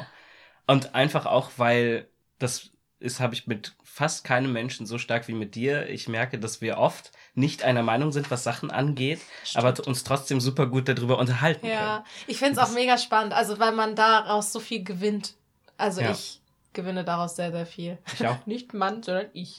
Und 0.67 0.95
einfach 0.95 1.25
auch, 1.25 1.51
weil 1.57 2.07
das 2.39 2.70
ist, 3.01 3.19
habe 3.19 3.33
ich 3.33 3.47
mit 3.47 3.73
fast 3.83 4.23
keinem 4.23 4.53
Menschen 4.53 4.85
so 4.85 4.97
stark 4.97 5.27
wie 5.27 5.33
mit 5.33 5.55
dir. 5.55 5.89
Ich 5.89 6.07
merke, 6.07 6.39
dass 6.39 6.61
wir 6.61 6.77
oft 6.77 7.11
nicht 7.33 7.63
einer 7.63 7.83
Meinung 7.83 8.11
sind, 8.11 8.31
was 8.31 8.43
Sachen 8.43 8.71
angeht, 8.71 9.19
Stimmt. 9.43 9.65
aber 9.65 9.87
uns 9.87 10.03
trotzdem 10.03 10.39
super 10.39 10.67
gut 10.67 10.87
darüber 10.87 11.17
unterhalten 11.17 11.67
Ja, 11.67 12.03
ich 12.27 12.37
finde 12.37 12.53
es 12.53 12.57
auch 12.59 12.73
mega 12.73 12.97
spannend, 12.97 13.33
also 13.33 13.59
weil 13.59 13.71
man 13.73 13.95
daraus 13.95 14.53
so 14.53 14.59
viel 14.59 14.83
gewinnt. 14.83 15.33
Also 15.77 16.01
Ja. 16.01 16.11
ich 16.11 16.41
gewinne 16.73 17.03
daraus 17.03 17.35
sehr, 17.35 17.51
sehr 17.51 17.65
viel. 17.65 17.97
können. 17.97 18.15
Ich 18.19 18.27
auch. 18.27 18.37
Nicht 18.45 18.73
Mann, 18.73 19.03
sondern 19.03 19.27
ich. 19.33 19.57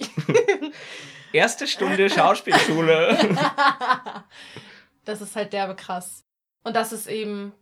Erste 1.33 1.67
Stunde 1.67 2.09
Schauspielschule. 2.11 3.19
das 5.05 5.21
ist 5.21 5.35
halt 5.37 5.53
derbe 5.53 5.75
krass. 5.75 6.25
Und 6.65 6.77
das 6.77 6.93
ist 6.93 7.07
eben, 7.07 7.53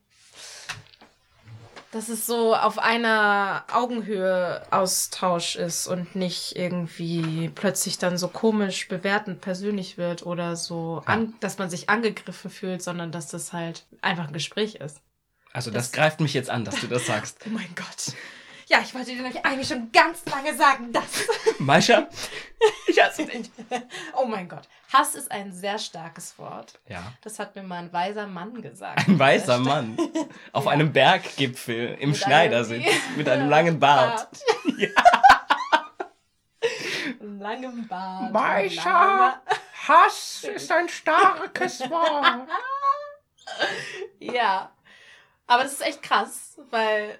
dass 1.92 2.08
es 2.08 2.24
so 2.26 2.54
auf 2.54 2.78
einer 2.78 3.64
Augenhöhe 3.72 4.62
Austausch 4.70 5.56
ist 5.56 5.86
und 5.88 6.14
nicht 6.14 6.54
irgendwie 6.56 7.50
plötzlich 7.54 7.98
dann 7.98 8.16
so 8.16 8.28
komisch 8.28 8.86
bewertend 8.88 9.40
persönlich 9.40 9.98
wird 9.98 10.24
oder 10.24 10.54
so, 10.56 11.02
Ja. 11.06 11.12
an, 11.14 11.34
dass 11.40 11.58
man 11.58 11.68
sich 11.68 11.88
angegriffen 11.88 12.50
fühlt, 12.50 12.82
sondern 12.82 13.10
dass 13.10 13.26
das 13.28 13.52
halt 13.52 13.86
einfach 14.02 14.28
ein 14.28 14.32
Gespräch 14.32 14.76
ist. 14.76 15.00
Also 15.52 15.70
das 15.72 15.90
Das- 15.90 15.92
greift 15.92 16.20
mich 16.20 16.32
jetzt 16.34 16.48
an, 16.48 16.64
dass 16.64 16.80
du 16.80 16.86
das 16.86 17.06
sagst. 17.06 17.38
Oh 17.46 17.50
mein 17.50 17.74
Gott. 17.74 18.14
Ja, 18.70 18.78
ich 18.84 18.94
wollte 18.94 19.10
dir 19.10 19.16
nämlich 19.20 19.44
eigentlich 19.44 19.66
schon 19.66 19.90
ganz 19.90 20.24
lange 20.26 20.54
sagen, 20.54 20.92
dass. 20.92 21.26
Maisha, 21.58 22.06
ich 22.86 23.02
hasse 23.02 23.26
dich. 23.26 23.50
oh 24.16 24.26
mein 24.26 24.48
Gott. 24.48 24.62
Hass 24.92 25.16
ist 25.16 25.28
ein 25.32 25.52
sehr 25.52 25.76
starkes 25.76 26.38
Wort. 26.38 26.78
Ja. 26.86 27.12
Das 27.22 27.40
hat 27.40 27.56
mir 27.56 27.64
mal 27.64 27.78
ein 27.80 27.92
weiser 27.92 28.28
Mann 28.28 28.62
gesagt. 28.62 29.08
Ein 29.08 29.18
der 29.18 29.58
Mann. 29.58 29.96
Auf 30.52 30.66
Ja. 30.66 30.70
einem 30.70 30.92
Berggipfel 30.92 31.96
im 31.98 32.10
Mit 32.10 32.18
Schneidersitz 32.18 32.84
einem- 32.86 33.16
mit 33.16 33.28
einem 33.28 33.48
langen 33.50 33.80
Bart. 33.80 34.28
Ja. 34.76 34.88
Langem 37.20 37.88
Bart. 37.88 38.32
Maisha! 38.32 39.40
Hass 39.88 40.44
ist 40.44 40.70
ein 40.70 40.88
starkes 40.88 41.80
Wort. 41.90 42.48
Ja. 44.20 44.70
Aber 45.48 45.64
das 45.64 45.72
ist 45.72 45.82
echt 45.82 46.02
krass, 46.02 46.56
weil 46.70 47.18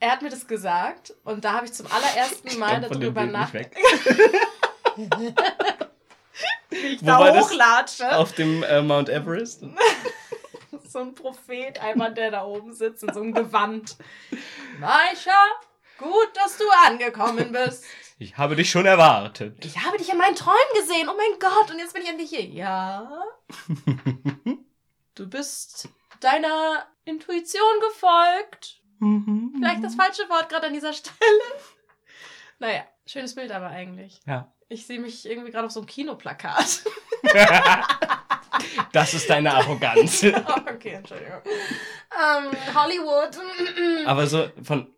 er 0.00 0.10
hat 0.12 0.22
mir 0.22 0.30
das 0.30 0.46
gesagt 0.46 1.14
und 1.24 1.44
da 1.44 1.52
habe 1.52 1.66
ich 1.66 1.72
zum 1.72 1.86
allerersten 1.86 2.58
Mal 2.58 2.80
darüber 2.80 3.24
nachgedacht. 3.26 3.74
weg. 3.74 5.36
Ich 6.70 7.02
Wo 7.02 7.06
da 7.06 7.40
hochlatsche. 7.40 8.16
Auf 8.16 8.32
dem 8.32 8.62
äh, 8.62 8.82
Mount 8.82 9.08
Everest. 9.08 9.64
So 10.88 10.98
ein 10.98 11.14
Prophet, 11.14 11.80
einmal 11.80 12.12
der 12.12 12.32
da 12.32 12.44
oben 12.44 12.74
sitzt 12.74 13.04
in 13.04 13.14
so 13.14 13.20
einem 13.20 13.32
Gewand. 13.32 13.96
Maisha, 14.80 15.36
gut, 15.98 16.30
dass 16.34 16.56
du 16.58 16.64
angekommen 16.84 17.52
bist. 17.52 17.84
Ich 18.18 18.36
habe 18.38 18.56
dich 18.56 18.70
schon 18.70 18.86
erwartet. 18.86 19.64
Ich 19.64 19.78
habe 19.86 19.98
dich 19.98 20.10
in 20.10 20.18
meinen 20.18 20.34
Träumen 20.34 20.58
gesehen. 20.74 21.08
Oh 21.08 21.14
mein 21.16 21.38
Gott, 21.38 21.70
und 21.70 21.78
jetzt 21.78 21.94
bin 21.94 22.02
ich 22.02 22.08
endlich 22.08 22.30
hier. 22.30 22.44
Ja. 22.44 23.22
Du 25.14 25.28
bist 25.28 25.88
deiner 26.20 26.86
Intuition 27.04 27.80
gefolgt. 27.88 28.79
Vielleicht 29.00 29.82
das 29.82 29.94
falsche 29.94 30.28
Wort 30.28 30.48
gerade 30.48 30.66
an 30.66 30.72
dieser 30.74 30.92
Stelle. 30.92 31.16
Naja, 32.58 32.84
schönes 33.06 33.34
Bild 33.34 33.50
aber 33.50 33.68
eigentlich. 33.68 34.20
Ja. 34.26 34.52
Ich 34.68 34.86
sehe 34.86 35.00
mich 35.00 35.28
irgendwie 35.28 35.50
gerade 35.50 35.66
auf 35.66 35.72
so 35.72 35.80
einem 35.80 35.86
Kinoplakat. 35.86 36.84
Das 38.92 39.14
ist 39.14 39.30
deine 39.30 39.54
Arroganz. 39.54 40.22
okay, 40.68 40.90
Entschuldigung. 40.90 41.40
Ähm, 41.44 42.50
Hollywood. 42.74 43.36
Aber 44.06 44.26
so 44.26 44.48
von 44.62 44.88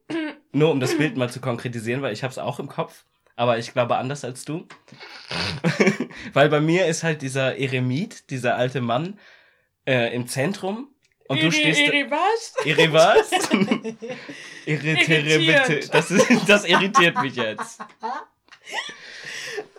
nur 0.52 0.70
um 0.70 0.80
das 0.80 0.96
Bild 0.96 1.16
mal 1.16 1.30
zu 1.30 1.40
konkretisieren, 1.40 2.02
weil 2.02 2.12
ich 2.12 2.22
habe 2.22 2.32
es 2.32 2.38
auch 2.38 2.58
im 2.58 2.68
Kopf, 2.68 3.04
aber 3.36 3.58
ich 3.58 3.72
glaube 3.72 3.96
anders 3.96 4.24
als 4.24 4.44
du. 4.44 4.66
weil 6.32 6.48
bei 6.48 6.60
mir 6.60 6.86
ist 6.86 7.02
halt 7.02 7.22
dieser 7.22 7.56
Eremit, 7.58 8.30
dieser 8.30 8.56
alte 8.56 8.80
Mann 8.80 9.18
äh, 9.86 10.14
im 10.14 10.26
Zentrum 10.26 10.88
und 11.32 11.42
du 11.42 11.52
stehst 11.52 11.80
Iri, 11.80 12.10
was? 12.10 12.54
Das, 15.90 16.10
ist, 16.10 16.48
das 16.48 16.64
irritiert 16.64 17.20
mich 17.20 17.36
jetzt. 17.36 17.80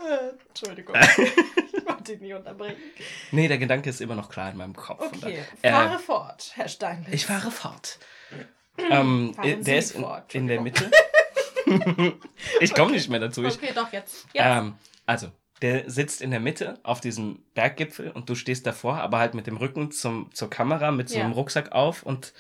Äh, 0.06 0.32
Entschuldigung. 0.50 0.96
ich 1.18 1.86
wollte 1.86 2.04
dich 2.04 2.20
nicht 2.22 2.34
unterbrechen. 2.34 2.78
Nee, 3.32 3.48
der 3.48 3.58
Gedanke 3.58 3.90
ist 3.90 4.02
immer 4.02 4.16
noch 4.16 4.30
klar 4.30 4.52
in 4.52 4.58
meinem 4.58 4.76
Kopf. 4.76 5.02
Okay, 5.02 5.44
da- 5.62 5.72
fahre 5.72 5.96
äh, 5.96 6.00
fort, 6.00 6.52
Herr 6.56 6.68
Steinmetz. 6.68 7.14
ich 7.14 7.26
fahre 7.26 7.52
fort. 7.52 8.00
Ähm, 8.90 9.36
Fahren 9.36 9.48
der 9.48 9.64
Sie 9.64 9.76
ist 9.76 9.92
in, 9.96 10.02
fort, 10.02 10.34
in 10.34 10.48
der 10.48 10.60
Mitte. 10.60 10.90
ich 12.60 12.74
komme 12.74 12.92
nicht 12.94 13.08
mehr 13.08 13.20
dazu. 13.20 13.44
Ich, 13.44 13.54
Okay, 13.54 13.72
doch, 13.74 13.94
jetzt. 13.94 14.26
jetzt. 14.34 14.44
ähm, 14.44 14.74
also, 15.06 15.28
der 15.64 15.90
sitzt 15.90 16.22
in 16.22 16.30
der 16.30 16.40
Mitte 16.40 16.80
auf 16.84 17.02
diesem 17.02 17.44
Berggipfel 17.56 18.12
und 18.12 18.30
du 18.30 18.36
stehst 18.36 18.68
davor, 18.68 18.98
aber 18.98 19.18
halt 19.20 19.34
mit 19.34 19.48
dem 19.48 19.58
Rücken 19.58 19.90
zum, 19.92 20.30
zur 20.34 20.50
Kamera, 20.50 20.92
mit 20.92 21.10
so 21.10 21.18
Ja. 21.18 21.24
einem 21.24 21.34
Rucksack 21.34 21.72
auf 21.72 22.04
und 22.04 22.34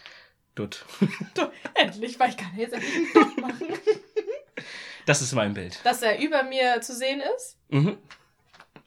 tut. 0.55 0.85
Endlich, 1.73 2.19
weil 2.19 2.29
ich 2.29 2.37
kann 2.37 2.51
jetzt 2.55 2.73
endlich 2.73 3.15
einen 3.15 3.41
machen. 3.41 3.67
Das 5.05 5.21
ist 5.21 5.33
mein 5.33 5.53
Bild. 5.53 5.81
Dass 5.83 6.01
er 6.01 6.17
über 6.21 6.43
mir 6.43 6.79
zu 6.79 6.95
sehen 6.95 7.21
ist. 7.35 7.57
Mhm. 7.67 7.97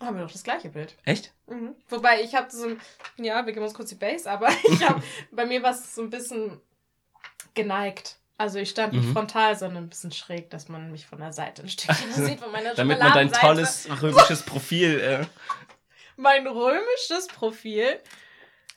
Haben 0.01 0.17
wir 0.17 0.23
doch 0.25 0.33
das 0.33 0.45
gleiche 0.45 0.71
Bild. 0.71 0.97
Echt? 1.05 1.35
Mhm. 1.47 1.75
Wobei 1.91 2.23
ich 2.23 2.35
habe 2.35 2.51
so 2.51 2.69
ein, 2.69 2.81
ja, 3.19 3.45
wir 3.45 3.53
geben 3.53 3.65
uns 3.67 3.75
kurz 3.75 3.91
die 3.91 3.97
Base, 3.97 4.31
aber 4.31 4.49
ich 4.71 4.83
habe, 4.89 5.03
bei 5.31 5.45
mir 5.45 5.63
war 5.63 5.73
es 5.73 5.95
so 5.95 6.01
ein 6.01 6.09
bisschen 6.09 6.59
geneigt. 7.55 8.19
Also 8.39 8.59
ich 8.59 8.69
stand 8.71 8.93
nicht 8.93 9.07
Mhm. 9.07 9.13
frontal, 9.15 9.57
sondern 9.57 9.85
ein 9.85 9.89
bisschen 9.89 10.13
schräg, 10.13 10.51
dass 10.51 10.69
man 10.69 10.93
mich 10.93 11.07
von 11.07 11.19
der 11.21 11.33
Seite 11.33 11.63
ein 11.63 11.69
Stückchen 11.69 12.13
sieht 12.27 12.41
von 12.41 12.53
meiner 12.53 12.75
Damit 12.75 12.99
man 12.99 13.13
dein 13.13 13.33
tolles 13.33 13.89
römisches 14.03 14.43
Profil. 14.43 15.01
Äh, 15.01 15.27
Mein 16.17 16.47
römisches 16.47 17.27
Profil. 17.29 17.99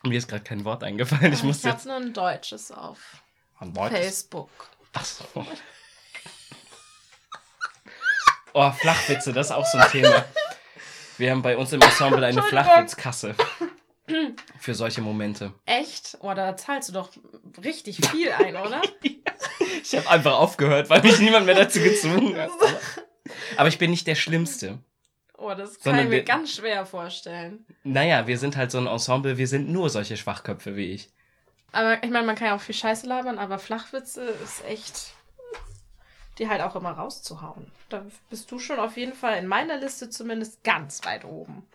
mir 0.02 0.16
ist 0.18 0.28
gerade 0.28 0.44
kein 0.44 0.64
Wort 0.64 0.82
eingefallen. 0.82 1.32
Ich 1.32 1.40
ich 1.40 1.44
musste 1.44 1.68
habe 1.68 1.76
jetzt. 1.78 1.86
nur 1.86 1.96
ein 1.96 2.12
deutsches 2.12 2.70
auf 2.72 2.98
Ein 3.58 3.74
Wort. 3.76 3.92
Facebook. 3.92 4.50
Ach 4.94 5.04
so. 5.04 5.24
Oh, 8.52 8.70
Flachwitze, 8.72 9.32
das 9.32 9.46
ist 9.48 9.52
auch 9.52 9.64
so 9.66 9.78
ein 9.78 9.88
Thema. 9.90 10.24
Wir 11.18 11.30
haben 11.30 11.42
bei 11.42 11.56
uns 11.56 11.72
im 11.72 11.80
Ensemble 11.80 12.26
eine. 12.26 12.42
Flachwitzkasse. 12.42 13.34
Für 14.58 14.74
solche 14.74 15.00
Momente. 15.02 15.52
Echt? 15.66 16.16
Oh, 16.20 16.34
da 16.34 16.56
zahlst 16.56 16.88
du 16.88 16.92
doch 16.94 17.10
richtig 17.62 17.98
viel 18.10 18.32
ein, 18.32 18.56
oder? 18.56 18.80
Ich 19.90 19.96
habe 19.98 20.08
einfach 20.10 20.34
aufgehört, 20.38 20.88
weil 20.90 21.02
mich 21.02 21.18
niemand 21.18 21.46
mehr 21.46 21.54
dazu 21.54 21.80
gezwungen 21.80 22.36
hat. 22.36 22.50
Aber 23.56 23.68
ich 23.68 23.78
bin 23.78 23.90
nicht 23.90 24.06
der 24.06 24.14
Schlimmste. 24.14 24.78
Oh, 25.36 25.52
das 25.54 25.80
kann 25.80 25.98
ich 25.98 26.04
mir 26.04 26.10
wir- 26.10 26.22
ganz 26.24 26.54
schwer 26.54 26.84
vorstellen. 26.86 27.64
Naja, 27.82 28.26
wir 28.26 28.38
sind 28.38 28.56
halt 28.56 28.70
so 28.70 28.78
ein 28.78 28.86
Ensemble, 28.86 29.36
wir 29.38 29.48
sind 29.48 29.68
nur 29.70 29.88
solche 29.90 30.16
Schwachköpfe 30.16 30.76
wie 30.76 30.92
ich. 30.92 31.08
Aber 31.72 32.02
ich 32.04 32.10
meine, 32.10 32.26
man 32.26 32.36
kann 32.36 32.48
ja 32.48 32.56
auch 32.56 32.60
viel 32.60 32.74
Scheiße 32.74 33.06
labern, 33.06 33.38
aber 33.38 33.58
Flachwitze 33.58 34.22
ist 34.44 34.64
echt, 34.66 35.12
die 36.38 36.48
halt 36.48 36.60
auch 36.60 36.76
immer 36.76 36.90
rauszuhauen. 36.92 37.70
Da 37.88 38.04
bist 38.28 38.50
du 38.50 38.58
schon 38.58 38.78
auf 38.78 38.96
jeden 38.96 39.14
Fall 39.14 39.38
in 39.38 39.46
meiner 39.46 39.76
Liste 39.78 40.10
zumindest 40.10 40.62
ganz 40.64 41.04
weit 41.04 41.24
oben. 41.24 41.66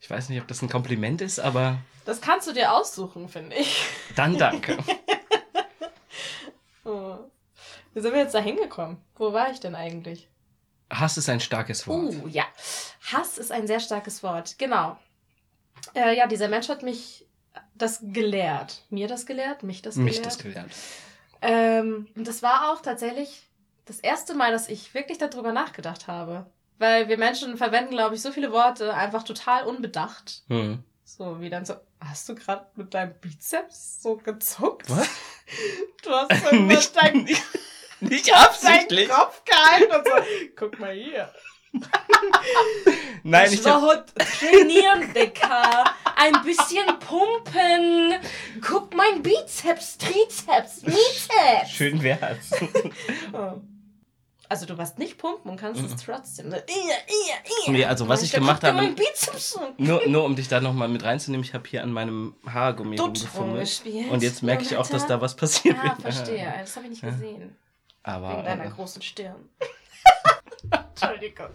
Ich 0.00 0.10
weiß 0.10 0.28
nicht, 0.28 0.40
ob 0.40 0.48
das 0.48 0.60
ein 0.60 0.68
Kompliment 0.68 1.20
ist, 1.22 1.38
aber 1.40 1.78
Das 2.04 2.20
kannst 2.20 2.46
du 2.48 2.52
dir 2.52 2.72
aussuchen, 2.72 3.28
finde 3.28 3.56
ich. 3.56 3.84
dann 4.16 4.36
danke. 4.38 4.76
Oh. 6.86 7.16
Wie 7.94 8.00
sind 8.00 8.12
wir 8.12 8.20
jetzt 8.20 8.34
da 8.34 8.40
hingekommen? 8.40 8.98
Wo 9.14 9.32
war 9.32 9.50
ich 9.50 9.60
denn 9.60 9.74
eigentlich? 9.74 10.28
Hass 10.90 11.16
ist 11.16 11.28
ein 11.28 11.40
starkes 11.40 11.86
Wort. 11.86 12.14
Uh, 12.14 12.28
ja. 12.28 12.44
Hass 13.12 13.38
ist 13.38 13.52
ein 13.52 13.66
sehr 13.66 13.80
starkes 13.80 14.22
Wort. 14.22 14.58
Genau. 14.58 14.98
Äh, 15.94 16.16
ja, 16.16 16.26
dieser 16.26 16.48
Mensch 16.48 16.68
hat 16.68 16.82
mich 16.82 17.26
das 17.74 18.00
gelehrt. 18.02 18.82
Mir 18.90 19.08
das 19.08 19.26
gelehrt, 19.26 19.62
mich 19.62 19.82
das 19.82 19.96
Mich 19.96 20.16
gelehrt. 20.16 20.26
das 20.26 20.38
gelernt. 20.38 20.72
Ähm, 21.40 22.08
und 22.16 22.26
das 22.26 22.42
war 22.42 22.72
auch 22.72 22.82
tatsächlich 22.82 23.42
das 23.84 24.00
erste 24.00 24.34
Mal, 24.34 24.52
dass 24.52 24.68
ich 24.68 24.94
wirklich 24.94 25.18
darüber 25.18 25.52
nachgedacht 25.52 26.08
habe. 26.08 26.46
Weil 26.78 27.08
wir 27.08 27.18
Menschen 27.18 27.56
verwenden, 27.56 27.92
glaube 27.92 28.16
ich, 28.16 28.22
so 28.22 28.32
viele 28.32 28.50
Worte 28.50 28.94
einfach 28.94 29.22
total 29.22 29.64
unbedacht. 29.64 30.42
Hm. 30.48 30.82
So 31.04 31.40
wie 31.40 31.50
dann 31.50 31.64
so, 31.64 31.74
hast 32.00 32.28
du 32.28 32.34
gerade 32.34 32.66
mit 32.74 32.94
deinem 32.94 33.14
Bizeps 33.20 34.02
so 34.02 34.16
gezuckt? 34.16 34.90
Was? 34.90 35.08
Du 36.02 36.10
hast 36.10 36.30
so 36.50 36.56
nicht, 36.56 36.94
nicht, 37.14 37.42
nicht 38.08 38.32
absichtlich. 38.34 39.08
Kopf 39.08 39.42
gehalten 39.44 39.92
und 39.94 40.04
so, 40.06 40.12
guck 40.56 40.78
mal 40.78 40.92
hier. 40.92 41.30
Nein, 43.24 43.46
ich 43.52 43.60
ich 43.60 43.64
war 43.64 43.82
heute 43.82 44.04
trainieren, 44.14 45.12
Dicker. 45.12 45.84
Ein 46.16 46.42
bisschen 46.44 46.86
pumpen. 47.00 48.14
Guck 48.60 48.94
mein 48.94 49.22
Bizeps, 49.22 49.98
Trizeps, 49.98 50.80
Bizeps. 50.82 51.70
schön 51.70 52.02
wär's. 52.02 52.50
Oh. 53.32 53.60
Also 54.46 54.66
du 54.66 54.76
warst 54.76 54.98
nicht 54.98 55.16
pumpen 55.18 55.50
und 55.50 55.56
kannst 55.58 55.80
Mhm. 55.80 55.86
es 55.88 55.96
trotzdem. 56.04 56.50
Ne? 56.50 56.62
Ia, 56.68 56.94
ia. 57.66 57.72
Nee, 57.72 57.84
also 57.86 58.08
was 58.08 58.22
ich 58.22 58.30
gemacht 58.30 58.62
habe-. 58.62 58.94
Nur, 59.78 60.06
nur 60.06 60.24
um 60.24 60.36
dich 60.36 60.46
da 60.48 60.60
nochmal 60.60 60.86
mit 60.88 61.02
reinzunehmen, 61.02 61.42
ich 61.44 61.54
habe 61.54 61.66
hier 61.66 61.82
an 61.82 61.90
meinem 61.90 62.36
Haargummi 62.46 62.98
rumgefummelt. 62.98 63.82
Und 64.10 64.22
jetzt 64.22 64.42
merke 64.42 64.62
ich 64.62 64.76
auch, 64.76 64.86
dass 64.86 65.06
da 65.06 65.20
was 65.20 65.34
passiert. 65.34 65.76
Ah, 65.82 65.96
verstehe. 66.00 66.54
Das 66.60 66.76
habe 66.76 66.84
ich 66.86 66.90
nicht 66.90 67.02
gesehen. 67.02 67.56
Aber 68.04 68.30
Wegen 68.34 68.44
deiner 68.44 68.66
äh, 68.66 68.70
großen 68.70 69.02
Stirn. 69.02 69.48
Entschuldigung. 70.70 71.48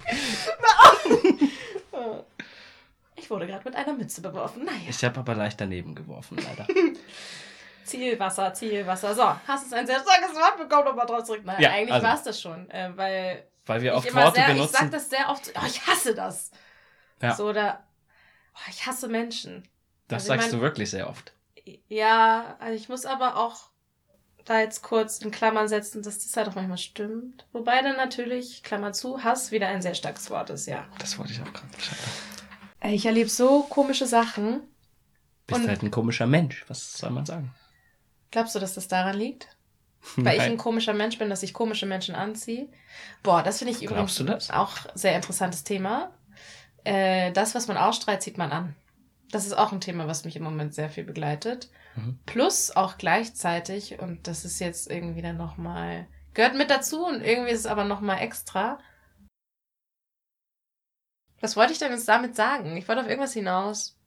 Ich 3.16 3.30
wurde 3.30 3.48
gerade 3.48 3.64
mit 3.66 3.76
einer 3.76 3.94
Mütze 3.94 4.22
beworfen. 4.22 4.66
Naja. 4.66 4.78
ich 4.90 5.04
habe 5.04 5.20
aber 5.20 5.36
leicht 5.36 5.60
daneben 5.62 5.94
geworfen, 5.96 6.38
leider. 6.38 6.66
Zielwasser, 7.84 8.54
Zielwasser. 8.54 9.14
So, 9.16 9.24
hast 9.48 9.66
es 9.68 9.74
ein 9.74 9.86
sehr 9.88 10.00
starkes 10.00 10.36
Wort 10.36 10.58
bekommen, 10.58 10.86
nochmal 10.86 11.06
drauf 11.06 11.24
zurück. 11.24 11.42
Nein, 11.44 11.60
Ja, 11.62 11.72
eigentlich 11.72 11.94
also- 11.94 12.08
war 12.08 12.16
es 12.16 12.24
das 12.24 12.42
schon. 12.42 12.70
Äh, 12.70 12.92
weil 12.96 13.48
Weil 13.66 13.82
wir 13.82 13.92
ich 13.92 13.98
oft 13.98 14.16
Worte 14.16 14.36
sehr, 14.36 14.48
ich 14.50 14.54
benutzen. 14.56 14.74
sag 14.80 14.92
das 14.92 15.10
sehr 15.10 15.30
oft. 15.30 15.52
Oh, 15.56 15.66
ich 15.66 15.86
hasse 15.88 16.14
das. 16.16 16.52
Ja. 17.22 17.34
So, 17.36 17.50
oder 17.50 17.84
oh, 18.56 18.70
ich 18.70 18.86
hasse 18.86 19.08
Menschen. 19.08 19.68
das 20.08 20.24
also 20.24 20.34
ich 20.34 20.40
sagst 20.40 20.52
mein- 20.52 20.60
du 20.60 20.64
wirklich 20.66 20.90
sehr 20.90 21.10
oft. 21.10 21.34
Ja, 21.88 22.56
also 22.60 22.74
ich 22.76 22.90
muss 22.90 23.06
aber 23.06 23.38
auch 23.38 23.70
da 24.50 24.60
jetzt 24.60 24.82
kurz 24.82 25.20
in 25.20 25.32
Klammern 25.32 25.68
setzen, 25.68 26.02
dass 26.02 26.20
das 26.20 26.36
halt 26.36 26.48
auch 26.50 26.56
manchmal 26.56 26.78
stimmt. 26.78 27.46
Wobei 27.52 27.82
dann 27.82 27.98
natürlich, 27.98 28.64
Klammer 28.64 28.94
zu, 28.94 29.24
Hass 29.24 29.52
wieder 29.52 29.68
ein 29.68 29.82
sehr 29.82 29.94
starkes 29.96 30.30
Wort 30.30 30.50
ist, 30.50 30.66
ja. 30.66 30.86
Das 30.98 31.18
wollte 31.20 31.34
ich 31.34 31.42
auch 31.42 31.54
gerade. 31.54 31.68
Ey, 32.80 32.96
Ich 32.96 33.06
erlebe 33.06 33.30
so 33.30 33.64
komische 33.64 34.06
Sachen. 34.08 34.62
Bist 35.48 35.62
Und- 35.62 35.68
halt 35.68 35.84
ein 35.84 35.92
komischer 35.92 36.28
Mensch, 36.28 36.66
was 36.68 36.94
soll 36.94 37.12
man 37.12 37.26
sagen? 37.26 37.54
Glaubst 38.32 38.56
du, 38.56 38.60
dass 38.60 38.74
das 38.74 38.88
daran 38.88 39.18
liegt? 39.18 39.48
Weil 40.16 40.36
ich 40.38 40.42
ein 40.44 40.50
Nein. 40.52 40.58
komischer 40.58 40.94
Mensch 40.94 41.18
bin, 41.18 41.30
dass 41.30 41.44
ich 41.44 41.54
komische 41.54 41.86
Menschen 41.86 42.16
anziehe. 42.16 42.70
Boah, 43.22 43.44
das 43.44 43.58
finde 43.60 43.74
ich 43.74 43.84
übrigens 43.84 44.16
Glaubst 44.16 44.20
du 44.20 44.24
das? 44.24 44.50
auch 44.52 44.78
sehr 44.96 45.16
interessantes 45.16 45.64
Thema. 45.64 46.12
Äh, 46.86 47.32
das, 47.34 47.54
was 47.54 47.68
man 47.68 47.76
ausstrahlt, 47.78 48.22
zieht 48.22 48.38
man 48.38 48.52
an. 48.52 48.76
Das 49.32 49.46
ist 49.46 49.54
auch 49.58 49.72
ein 49.74 49.82
Thema, 49.82 50.08
was 50.08 50.24
mich 50.26 50.36
im 50.38 50.44
Moment 50.44 50.74
sehr 50.74 50.90
viel 50.90 51.04
begleitet. 51.04 51.70
Mhm. 52.00 52.20
Plus 52.26 52.76
auch 52.76 52.98
gleichzeitig, 52.98 54.00
und 54.00 54.28
das 54.28 54.46
ist 54.46 54.60
jetzt 54.60 54.90
irgendwie 54.90 55.22
dann 55.22 55.38
nochmal, 55.38 56.08
gehört 56.34 56.56
mit 56.56 56.70
dazu 56.70 57.06
und 57.06 57.22
irgendwie 57.22 57.52
ist 57.52 57.62
es 57.62 57.66
aber 57.66 57.84
nochmal 57.84 58.20
extra. 58.22 58.80
Was 61.42 61.56
wollte 61.56 61.74
ich 61.74 61.80
denn 61.80 61.92
jetzt 61.92 62.08
damit 62.08 62.36
sagen? 62.36 62.76
Ich 62.78 62.88
wollte 62.88 63.02
auf 63.02 63.08
irgendwas 63.08 63.34
hinaus. 63.34 63.98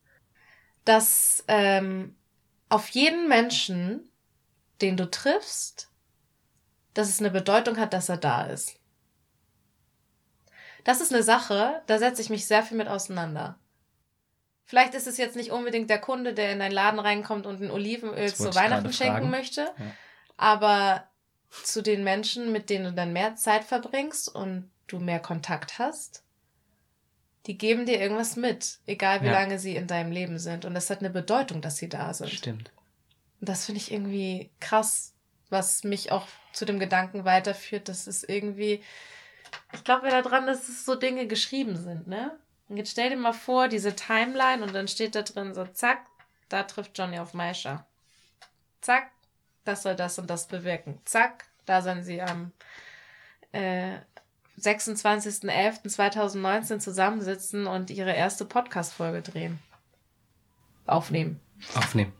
Dass 0.84 1.44
ähm, 1.48 2.16
auf 2.68 2.88
jeden 2.90 3.28
Menschen, 3.28 4.10
den 4.80 4.96
du 4.96 5.08
triffst, 5.10 5.90
dass 6.94 7.08
es 7.08 7.20
eine 7.20 7.30
Bedeutung 7.30 7.78
hat, 7.78 7.92
dass 7.92 8.08
er 8.08 8.16
da 8.16 8.42
ist. 8.44 8.78
Das 10.84 11.00
ist 11.00 11.12
eine 11.12 11.22
Sache, 11.22 11.82
da 11.86 11.98
setze 11.98 12.20
ich 12.20 12.30
mich 12.30 12.46
sehr 12.46 12.62
viel 12.62 12.76
mit 12.76 12.88
auseinander. 12.88 13.58
Vielleicht 14.72 14.94
ist 14.94 15.06
es 15.06 15.18
jetzt 15.18 15.36
nicht 15.36 15.50
unbedingt 15.50 15.90
der 15.90 15.98
Kunde, 15.98 16.32
der 16.32 16.50
in 16.50 16.58
deinen 16.58 16.72
Laden 16.72 16.98
reinkommt 16.98 17.44
und 17.44 17.60
ein 17.60 17.70
Olivenöl 17.70 18.32
zu 18.34 18.54
Weihnachten 18.54 18.90
schenken 18.90 19.28
möchte, 19.28 19.70
Ja. 19.78 19.94
aber 20.38 21.06
zu 21.62 21.82
den 21.82 22.02
Menschen, 22.02 22.52
mit 22.52 22.70
denen 22.70 22.86
du 22.86 22.92
dann 22.94 23.12
mehr 23.12 23.36
Zeit 23.36 23.64
verbringst 23.64 24.34
und 24.34 24.70
du 24.86 24.98
mehr 24.98 25.20
Kontakt 25.20 25.78
hast, 25.78 26.24
die 27.44 27.58
geben 27.58 27.84
dir 27.84 28.00
irgendwas 28.00 28.36
mit, 28.36 28.78
egal 28.86 29.20
wie 29.20 29.26
Ja. 29.26 29.32
lange 29.32 29.58
sie 29.58 29.76
in 29.76 29.86
deinem 29.86 30.10
Leben 30.10 30.38
sind. 30.38 30.64
Und 30.64 30.72
das 30.72 30.88
hat 30.88 31.00
eine 31.00 31.10
Bedeutung, 31.10 31.60
dass 31.60 31.76
sie 31.76 31.90
da 31.90 32.14
sind. 32.14 32.30
Stimmt. 32.30 32.70
Und 33.42 33.50
das 33.50 33.66
finde 33.66 33.78
ich 33.78 33.92
irgendwie 33.92 34.50
krass, 34.58 35.12
was 35.50 35.84
mich 35.84 36.12
auch 36.12 36.26
zu 36.54 36.64
dem 36.64 36.78
Gedanken 36.78 37.26
weiterführt, 37.26 37.90
dass 37.90 38.06
es 38.06 38.24
irgendwie, 38.24 38.82
ich 39.74 39.84
glaube 39.84 40.08
ja 40.08 40.22
daran, 40.22 40.46
dass 40.46 40.66
es 40.70 40.86
so 40.86 40.94
Dinge 40.94 41.26
geschrieben 41.26 41.76
sind, 41.76 42.06
ne? 42.06 42.38
Und 42.72 42.78
jetzt 42.78 42.90
stell 42.92 43.10
dir 43.10 43.16
mal 43.18 43.34
vor, 43.34 43.68
diese 43.68 43.94
Timeline 43.94 44.62
und 44.64 44.74
dann 44.74 44.88
steht 44.88 45.14
da 45.14 45.20
drin 45.20 45.52
so, 45.52 45.66
zack, 45.66 46.06
da 46.48 46.62
trifft 46.62 46.96
Johnny 46.96 47.18
auf 47.18 47.34
Maisha. 47.34 47.84
Zack, 48.80 49.10
das 49.66 49.82
soll 49.82 49.94
das 49.94 50.18
und 50.18 50.30
das 50.30 50.48
bewirken. 50.48 50.98
Zack, 51.04 51.44
da 51.66 51.82
sollen 51.82 52.02
sie 52.02 52.22
am 52.22 52.50
äh, 53.52 53.98
26.11.2019 54.58 56.78
zusammensitzen 56.78 57.66
und 57.66 57.90
ihre 57.90 58.14
erste 58.14 58.46
Podcast-Folge 58.46 59.20
drehen. 59.20 59.58
Aufnehmen. 60.86 61.40
Aufnehmen. 61.74 62.14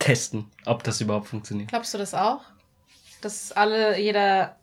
Testen, 0.00 0.50
ob 0.66 0.82
das 0.82 1.00
überhaupt 1.00 1.28
funktioniert. 1.28 1.68
Glaubst 1.68 1.94
du 1.94 1.98
das 1.98 2.14
auch? 2.14 2.42
Dass 3.20 3.52
alle, 3.52 3.96
jeder 3.96 4.56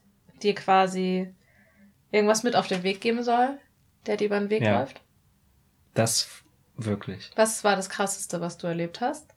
dir 0.43 0.55
quasi 0.55 1.33
irgendwas 2.11 2.43
mit 2.43 2.57
auf 2.57 2.67
den 2.67 2.83
Weg 2.83 2.99
geben 2.99 3.23
soll, 3.23 3.57
der 4.07 4.17
dir 4.17 4.25
über 4.25 4.41
den 4.41 4.49
Weg 4.49 4.61
Ja. 4.61 4.81
läuft? 4.81 4.99
Das 5.95 6.27
wirklich. 6.77 7.31
Was 7.35 7.63
war 7.63 7.75
das 7.75 7.89
Krasseste, 7.89 8.39
was 8.41 8.57
du 8.57 8.67
erlebt 8.67 9.01
hast? 9.01 9.33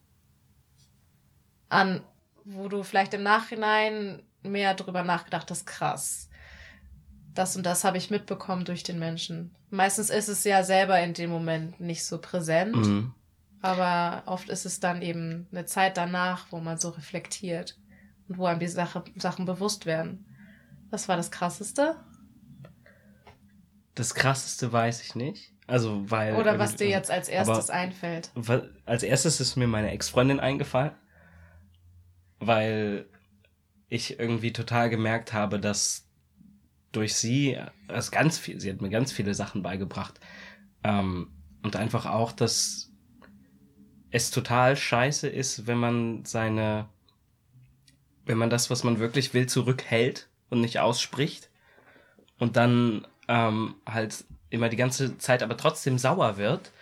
An, 1.70 2.02
wo 2.44 2.68
du 2.68 2.82
vielleicht 2.82 3.14
im 3.14 3.22
Nachhinein 3.22 4.22
mehr 4.42 4.74
drüber 4.74 5.02
nachgedacht 5.02 5.50
hast, 5.50 5.66
krass. 5.66 6.28
Das 7.34 7.56
und 7.56 7.64
das 7.64 7.84
habe 7.84 7.98
ich 7.98 8.10
mitbekommen 8.10 8.64
durch 8.64 8.82
den 8.82 8.98
Menschen. 8.98 9.54
Meistens 9.70 10.10
ist 10.10 10.28
es 10.28 10.44
ja 10.44 10.64
selber 10.64 10.98
in 11.00 11.14
dem 11.14 11.30
Moment 11.30 11.78
nicht 11.80 12.04
so 12.04 12.18
präsent, 12.18 12.74
Mhm. 12.74 13.14
aber 13.60 14.22
oft 14.26 14.48
ist 14.48 14.64
es 14.66 14.80
dann 14.80 15.02
eben 15.02 15.46
eine 15.52 15.66
Zeit 15.66 15.96
danach, 15.96 16.46
wo 16.50 16.58
man 16.58 16.78
so 16.78 16.88
reflektiert 16.88 17.78
und 18.28 18.38
wo 18.38 18.46
einem 18.46 18.60
die 18.60 18.66
Sache, 18.66 19.04
Sachen 19.16 19.44
bewusst 19.44 19.86
werden. 19.86 20.24
Was 20.90 21.06
war 21.08 21.16
das 21.16 21.30
Krasseste? 21.30 21.96
Das 23.94 24.14
krasseste 24.14 24.72
weiß 24.72 25.02
ich 25.02 25.14
nicht. 25.14 25.52
Also, 25.68 26.10
weil. 26.10 26.34
Oder 26.34 26.58
was 26.58 26.76
dir 26.76 26.88
jetzt 26.88 27.10
als 27.10 27.28
erstes 27.28 27.68
einfällt. 27.68 28.30
Als 28.86 29.02
erstes 29.02 29.38
ist 29.38 29.56
mir 29.56 29.68
meine 29.68 29.90
Ex-Freundin 29.90 30.40
eingefallen, 30.40 30.92
weil 32.40 33.06
ich 33.88 34.18
irgendwie 34.18 34.52
total 34.52 34.88
gemerkt 34.88 35.34
habe, 35.34 35.60
dass 35.60 36.08
durch 36.90 37.14
sie, 37.14 37.58
also 37.86 38.10
ganz 38.10 38.38
viel, 38.38 38.58
sie 38.58 38.70
hat 38.70 38.80
mir 38.80 38.88
ganz 38.88 39.12
viele 39.12 39.34
Sachen 39.34 39.62
beigebracht. 39.62 40.18
Ähm, 40.84 41.32
und 41.62 41.76
einfach 41.76 42.06
auch, 42.06 42.32
dass 42.32 42.90
es 44.10 44.30
total 44.30 44.74
scheiße 44.74 45.28
ist, 45.28 45.66
wenn 45.66 45.76
man 45.76 46.24
seine, 46.24 46.88
wenn 48.24 48.38
man 48.38 48.48
das, 48.48 48.70
was 48.70 48.84
man 48.84 49.00
wirklich 49.00 49.34
will, 49.34 49.46
zurückhält 49.46 50.30
und 50.48 50.62
nicht 50.62 50.80
ausspricht 50.80 51.50
und 52.38 52.56
dann 52.56 53.06
ähm, 53.28 53.74
halt 53.86 54.24
immer 54.50 54.68
die 54.68 54.76
ganze 54.76 55.18
Zeit 55.18 55.42
aber 55.42 55.56
trotzdem 55.56 55.98
sauer 55.98 56.36
wird, 56.36 56.72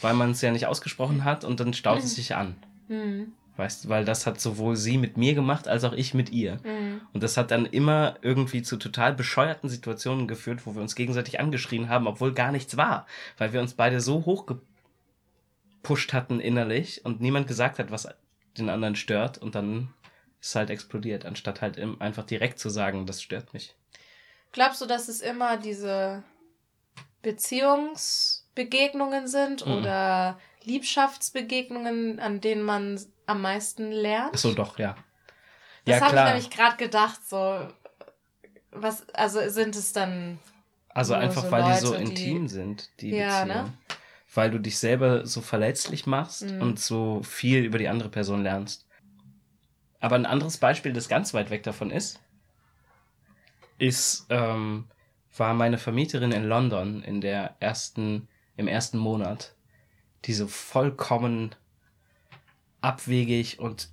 weil 0.00 0.14
man 0.14 0.32
es 0.32 0.42
ja 0.42 0.50
nicht 0.50 0.66
ausgesprochen 0.66 1.24
hat 1.24 1.44
und 1.44 1.60
dann 1.60 1.74
staut 1.74 1.98
es 1.98 2.14
sich 2.14 2.34
an. 2.34 2.56
Mhm. 2.88 3.32
Weißt 3.56 3.84
du, 3.84 3.88
weil 3.88 4.04
das 4.04 4.26
hat 4.26 4.38
sowohl 4.38 4.76
sie 4.76 4.98
mit 4.98 5.16
mir 5.16 5.34
gemacht, 5.34 5.66
als 5.66 5.84
auch 5.84 5.94
ich 5.94 6.12
mit 6.12 6.30
ihr. 6.30 6.56
Mhm. 6.62 7.00
Und 7.14 7.22
das 7.22 7.38
hat 7.38 7.50
dann 7.50 7.64
immer 7.64 8.16
irgendwie 8.20 8.62
zu 8.62 8.76
total 8.76 9.14
bescheuerten 9.14 9.70
Situationen 9.70 10.28
geführt, 10.28 10.66
wo 10.66 10.74
wir 10.74 10.82
uns 10.82 10.94
gegenseitig 10.94 11.40
angeschrien 11.40 11.88
haben, 11.88 12.06
obwohl 12.06 12.34
gar 12.34 12.52
nichts 12.52 12.76
war. 12.76 13.06
Weil 13.38 13.54
wir 13.54 13.60
uns 13.62 13.72
beide 13.72 14.02
so 14.02 14.26
hoch 14.26 14.44
gepusht 15.82 16.12
hatten 16.12 16.38
innerlich 16.38 17.02
und 17.06 17.22
niemand 17.22 17.46
gesagt 17.46 17.78
hat, 17.78 17.90
was 17.90 18.08
den 18.58 18.68
anderen 18.68 18.94
stört. 18.94 19.38
Und 19.38 19.54
dann 19.54 19.88
ist 20.42 20.48
es 20.50 20.54
halt 20.54 20.68
explodiert, 20.68 21.24
anstatt 21.24 21.62
halt 21.62 21.78
einfach 22.00 22.24
direkt 22.24 22.58
zu 22.58 22.68
sagen, 22.68 23.06
das 23.06 23.22
stört 23.22 23.54
mich. 23.54 23.74
Glaubst 24.52 24.82
du, 24.82 24.86
dass 24.86 25.08
es 25.08 25.22
immer 25.22 25.56
diese 25.56 26.22
Beziehungsbegegnungen 27.26 29.26
sind 29.26 29.66
mhm. 29.66 29.72
oder 29.72 30.38
Liebschaftsbegegnungen, 30.62 32.20
an 32.20 32.40
denen 32.40 32.62
man 32.62 33.00
am 33.26 33.42
meisten 33.42 33.90
lernt? 33.90 34.38
So 34.38 34.54
doch, 34.54 34.78
ja. 34.78 34.94
Das 35.84 35.98
ja, 35.98 36.06
habe 36.06 36.16
ich 36.16 36.22
nämlich 36.22 36.50
gerade 36.50 36.76
gedacht, 36.76 37.28
so 37.28 37.66
was, 38.70 39.08
also 39.10 39.40
sind 39.48 39.74
es 39.74 39.92
dann. 39.92 40.38
Also 40.90 41.14
einfach, 41.14 41.42
so 41.42 41.50
weil 41.50 41.62
Leute, 41.62 41.80
die 41.80 41.86
so 41.86 41.94
intim 41.94 42.42
die, 42.42 42.48
sind, 42.48 42.90
die 43.00 43.10
ja, 43.10 43.42
Beziehungen. 43.42 43.64
Ne? 43.64 43.72
Weil 44.32 44.52
du 44.52 44.60
dich 44.60 44.78
selber 44.78 45.26
so 45.26 45.40
verletzlich 45.40 46.06
machst 46.06 46.44
mhm. 46.44 46.62
und 46.62 46.78
so 46.78 47.24
viel 47.24 47.64
über 47.64 47.78
die 47.78 47.88
andere 47.88 48.08
Person 48.08 48.44
lernst. 48.44 48.86
Aber 49.98 50.14
ein 50.14 50.26
anderes 50.26 50.58
Beispiel, 50.58 50.92
das 50.92 51.08
ganz 51.08 51.34
weit 51.34 51.50
weg 51.50 51.64
davon 51.64 51.90
ist, 51.90 52.20
ist, 53.78 54.26
ähm, 54.30 54.88
war 55.38 55.54
meine 55.54 55.78
Vermieterin 55.78 56.32
in 56.32 56.44
London 56.44 57.02
in 57.02 57.20
der 57.20 57.56
ersten, 57.60 58.28
im 58.56 58.68
ersten 58.68 58.98
Monat, 58.98 59.54
die 60.24 60.32
so 60.32 60.46
vollkommen 60.46 61.54
abwegig 62.80 63.58
und 63.58 63.88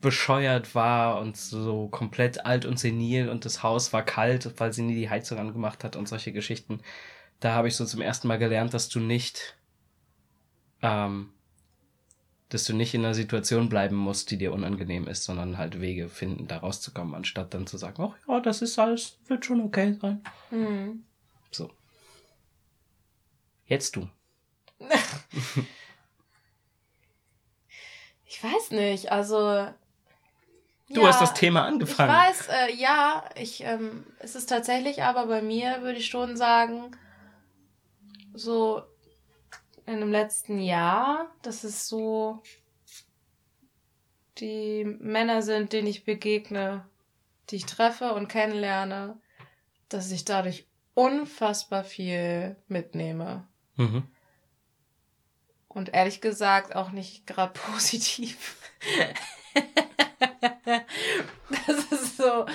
bescheuert 0.00 0.74
war 0.74 1.20
und 1.20 1.36
so 1.36 1.88
komplett 1.88 2.44
alt 2.46 2.64
und 2.64 2.78
senil 2.78 3.28
und 3.28 3.44
das 3.44 3.62
Haus 3.62 3.92
war 3.92 4.02
kalt, 4.02 4.52
weil 4.58 4.72
sie 4.72 4.82
nie 4.82 4.94
die 4.94 5.10
Heizung 5.10 5.38
angemacht 5.38 5.84
hat 5.84 5.96
und 5.96 6.08
solche 6.08 6.32
Geschichten. 6.32 6.80
Da 7.40 7.54
habe 7.54 7.68
ich 7.68 7.76
so 7.76 7.84
zum 7.84 8.00
ersten 8.00 8.28
Mal 8.28 8.38
gelernt, 8.38 8.72
dass 8.72 8.88
du 8.88 9.00
nicht 9.00 9.56
ähm, 10.82 11.30
dass 12.48 12.64
du 12.64 12.74
nicht 12.74 12.94
in 12.94 13.04
einer 13.04 13.14
Situation 13.14 13.68
bleiben 13.68 13.96
musst, 13.96 14.30
die 14.30 14.38
dir 14.38 14.52
unangenehm 14.52 15.08
ist, 15.08 15.24
sondern 15.24 15.58
halt 15.58 15.80
Wege 15.80 16.08
finden, 16.08 16.46
da 16.46 16.58
rauszukommen, 16.58 17.14
anstatt 17.14 17.52
dann 17.54 17.66
zu 17.66 17.76
sagen, 17.76 18.02
ach 18.02 18.14
ja, 18.28 18.40
das 18.40 18.62
ist 18.62 18.78
alles, 18.78 19.18
wird 19.26 19.44
schon 19.44 19.60
okay 19.60 19.96
sein. 20.00 20.22
Mhm. 20.50 21.04
So. 21.50 21.70
Jetzt 23.66 23.96
du. 23.96 24.08
ich 28.26 28.44
weiß 28.44 28.70
nicht, 28.70 29.10
also. 29.10 29.66
Du 30.88 31.00
ja, 31.00 31.08
hast 31.08 31.20
das 31.20 31.34
Thema 31.34 31.64
angefangen. 31.64 32.10
Ich 32.10 32.16
weiß, 32.16 32.48
äh, 32.48 32.72
ja, 32.76 33.28
ich, 33.34 33.64
ähm, 33.64 34.06
es 34.20 34.36
ist 34.36 34.46
tatsächlich, 34.48 35.02
aber 35.02 35.26
bei 35.26 35.42
mir 35.42 35.82
würde 35.82 35.98
ich 35.98 36.06
schon 36.06 36.36
sagen, 36.36 36.96
so 38.34 38.84
in 39.86 40.00
dem 40.00 40.10
letzten 40.10 40.58
Jahr, 40.58 41.32
dass 41.42 41.64
es 41.64 41.88
so 41.88 42.42
die 44.38 44.84
Männer 44.84 45.42
sind, 45.42 45.72
denen 45.72 45.86
ich 45.86 46.04
begegne, 46.04 46.86
die 47.50 47.56
ich 47.56 47.66
treffe 47.66 48.12
und 48.12 48.28
kennenlerne, 48.28 49.18
dass 49.88 50.10
ich 50.10 50.24
dadurch 50.24 50.66
unfassbar 50.94 51.84
viel 51.84 52.56
mitnehme. 52.68 53.46
Mhm. 53.76 54.04
Und 55.68 55.94
ehrlich 55.94 56.20
gesagt 56.20 56.74
auch 56.74 56.90
nicht 56.90 57.26
gerade 57.26 57.52
positiv. 57.72 58.56
das 61.66 61.92
ist 61.92 62.16
so, 62.16 62.46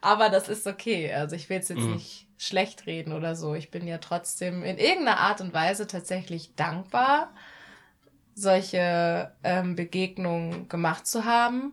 aber 0.00 0.28
das 0.28 0.48
ist 0.48 0.66
okay. 0.66 1.12
Also 1.12 1.36
ich 1.36 1.48
will 1.48 1.58
es 1.58 1.68
jetzt 1.68 1.80
mhm. 1.80 1.94
nicht 1.94 2.26
schlecht 2.38 2.86
reden 2.86 3.12
oder 3.12 3.36
so. 3.36 3.54
Ich 3.54 3.70
bin 3.70 3.86
ja 3.86 3.98
trotzdem 3.98 4.62
in 4.62 4.78
irgendeiner 4.78 5.18
Art 5.18 5.40
und 5.40 5.52
Weise 5.52 5.86
tatsächlich 5.86 6.54
dankbar, 6.54 7.32
solche 8.34 9.32
ähm, 9.42 9.76
Begegnungen 9.76 10.68
gemacht 10.68 11.06
zu 11.06 11.24
haben. 11.24 11.72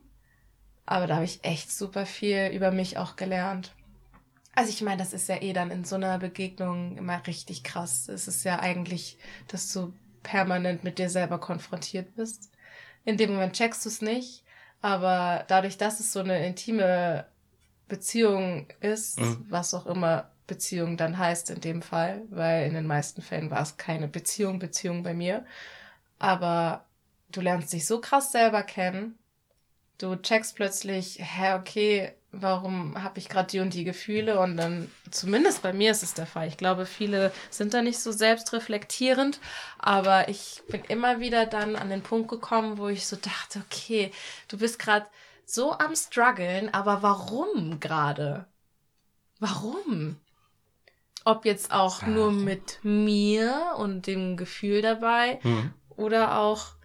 Aber 0.85 1.07
da 1.07 1.15
habe 1.15 1.25
ich 1.25 1.43
echt 1.43 1.71
super 1.71 2.05
viel 2.05 2.51
über 2.53 2.71
mich 2.71 2.97
auch 2.97 3.15
gelernt. 3.15 3.73
Also 4.55 4.71
ich 4.71 4.81
meine, 4.81 4.97
das 4.97 5.13
ist 5.13 5.29
ja 5.29 5.41
eh 5.41 5.53
dann 5.53 5.69
in 5.69 5.85
so 5.85 5.95
einer 5.95 6.17
Begegnung 6.17 6.97
immer 6.97 7.25
richtig 7.27 7.63
krass. 7.63 8.07
Es 8.09 8.27
ist 8.27 8.43
ja 8.43 8.59
eigentlich, 8.59 9.17
dass 9.47 9.71
du 9.71 9.93
permanent 10.23 10.83
mit 10.83 10.97
dir 10.97 11.09
selber 11.09 11.39
konfrontiert 11.39 12.15
bist. 12.15 12.51
In 13.05 13.17
dem 13.17 13.33
Moment 13.33 13.53
checkst 13.53 13.85
du 13.85 13.89
es 13.89 14.01
nicht, 14.01 14.43
aber 14.81 15.45
dadurch, 15.47 15.77
dass 15.77 15.99
es 15.99 16.11
so 16.11 16.19
eine 16.19 16.45
intime 16.45 17.25
Beziehung 17.87 18.67
ist, 18.79 19.19
mhm. 19.19 19.45
was 19.49 19.73
auch 19.73 19.85
immer 19.85 20.29
Beziehung 20.47 20.97
dann 20.97 21.17
heißt 21.17 21.49
in 21.49 21.61
dem 21.61 21.81
Fall, 21.81 22.23
weil 22.29 22.67
in 22.67 22.73
den 22.73 22.87
meisten 22.87 23.21
Fällen 23.21 23.51
war 23.51 23.61
es 23.61 23.77
keine 23.77 24.07
Beziehung, 24.07 24.59
Beziehung 24.59 25.03
bei 25.03 25.13
mir. 25.13 25.45
Aber 26.19 26.85
du 27.31 27.41
lernst 27.41 27.73
dich 27.73 27.85
so 27.85 27.99
krass 27.99 28.31
selber 28.31 28.63
kennen. 28.63 29.17
Du 29.97 30.15
checkst 30.15 30.55
plötzlich, 30.55 31.19
hä, 31.19 31.53
okay, 31.53 32.13
warum 32.31 33.01
habe 33.01 33.19
ich 33.19 33.29
gerade 33.29 33.47
die 33.47 33.59
und 33.59 33.73
die 33.73 33.83
Gefühle? 33.83 34.39
Und 34.39 34.57
dann, 34.57 34.91
zumindest 35.11 35.63
bei 35.63 35.73
mir 35.73 35.91
ist 35.91 36.03
es 36.03 36.13
der 36.13 36.27
Fall. 36.27 36.47
Ich 36.47 36.57
glaube, 36.57 36.85
viele 36.85 37.31
sind 37.49 37.73
da 37.73 37.81
nicht 37.81 37.99
so 37.99 38.11
selbstreflektierend, 38.11 39.39
aber 39.79 40.29
ich 40.29 40.61
bin 40.67 40.83
immer 40.85 41.19
wieder 41.19 41.45
dann 41.45 41.75
an 41.75 41.89
den 41.89 42.03
Punkt 42.03 42.29
gekommen, 42.29 42.77
wo 42.77 42.87
ich 42.87 43.07
so 43.07 43.15
dachte, 43.15 43.61
okay, 43.65 44.11
du 44.47 44.57
bist 44.57 44.79
gerade 44.79 45.07
so 45.47 45.71
am 45.71 45.95
struggeln, 45.95 46.73
aber 46.73 47.01
warum 47.01 47.79
gerade? 47.79 48.45
Warum? 49.39 50.17
Ob 51.23 51.45
jetzt 51.45 51.71
auch 51.71 52.03
ah. 52.03 52.07
nur 52.07 52.31
mit 52.31 52.79
mir 52.83 53.73
und 53.77 54.07
dem 54.07 54.35
Gefühl 54.35 54.81
dabei 54.81 55.39
mhm. 55.43 55.73
oder 55.95 56.37
auch 56.37 56.75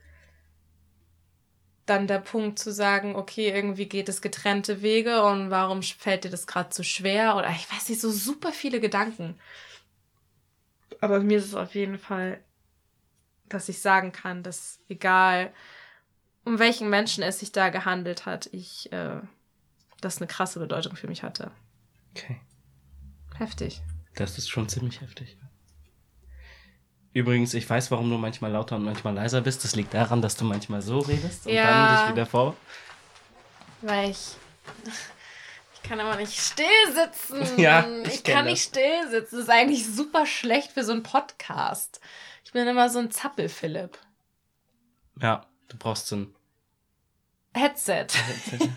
dann 1.87 2.07
der 2.07 2.21
Punkt 2.21 2.61
zu 2.61 2.73
sagen, 2.73 3.17
okay, 3.17 3.51
irgendwie 3.51 3.87
geht 3.87 4.09
es 4.09 4.23
getrennte 4.23 4.81
Wege 4.81 5.25
und 5.25 5.51
warum 5.51 5.83
fällt 5.83 6.23
dir 6.23 6.31
das 6.31 6.47
gerade 6.47 6.73
so 6.73 6.85
schwer? 6.85 7.37
Oder 7.37 7.51
ich 7.51 7.71
weiß 7.71 7.89
nicht, 7.89 8.01
so 8.01 8.13
super 8.13 8.53
viele 8.53 8.79
Gedanken. 8.79 9.41
Aber 11.01 11.19
mir 11.19 11.39
ist 11.39 11.47
es 11.47 11.55
auf 11.57 11.75
jeden 11.75 11.99
Fall, 11.99 12.41
dass 13.49 13.69
ich 13.69 13.81
sagen 13.81 14.13
kann, 14.13 14.45
dass 14.45 14.79
egal 14.89 15.53
um 16.45 16.59
welchen 16.59 16.91
Menschen 16.91 17.23
es 17.23 17.39
sich 17.41 17.53
da 17.53 17.69
gehandelt 17.69 18.27
hat, 18.27 18.49
ich 18.53 18.93
äh, 18.93 19.21
das 20.01 20.19
eine 20.19 20.27
krasse 20.27 20.59
Bedeutung 20.59 20.97
für 20.97 21.07
mich 21.07 21.23
hatte. 21.23 21.51
Okay. 22.15 22.41
Heftig. 23.37 23.83
Das 24.15 24.37
ist 24.37 24.49
schon 24.49 24.69
ziemlich 24.69 25.01
heftig. 25.01 25.37
Übrigens, 27.15 27.55
ich 27.55 27.69
weiß, 27.69 27.91
warum 27.91 28.11
du 28.11 28.17
manchmal 28.17 28.53
lauter 28.53 28.77
und 28.77 28.85
manchmal 28.85 29.15
leiser 29.15 29.43
bist. 29.43 29.65
Das 29.65 29.77
liegt 29.77 29.93
daran, 29.93 30.23
dass 30.23 30.37
du 30.37 30.45
manchmal 30.45 30.83
so 30.83 30.99
redest 31.01 31.47
und 31.47 31.53
ja, 31.53 31.65
dann 31.67 32.07
dich 32.07 32.15
wieder 32.15 32.27
vor. 32.27 32.57
Weil 33.83 34.11
ich. 34.11 34.37
Ich 35.75 35.83
kann 35.83 36.01
aber 36.01 36.17
nicht 36.17 36.39
still 36.39 36.67
sitzen. 36.95 37.59
Ja, 37.61 37.87
ich, 38.05 38.15
ich 38.15 38.25
kann 38.25 38.45
das. 38.45 38.53
nicht 38.53 38.63
still 38.63 39.11
sitzen. 39.11 39.37
Das 39.37 39.45
ist 39.45 39.51
eigentlich 39.51 39.87
super 39.87 40.27
schlecht 40.27 40.73
für 40.73 40.85
so 40.85 40.93
einen 40.93 41.03
Podcast. 41.03 42.01
Ich 42.45 42.53
bin 42.53 42.67
immer 42.67 42.89
so 42.89 42.99
ein 42.99 43.11
Zappel-Philipp. 43.11 43.99
Ja, 45.21 45.47
du 45.73 45.79
brauchst 45.79 46.07
so 46.07 46.17
ein 46.17 46.35
Headset. 47.55 48.07
Headset. 48.13 48.69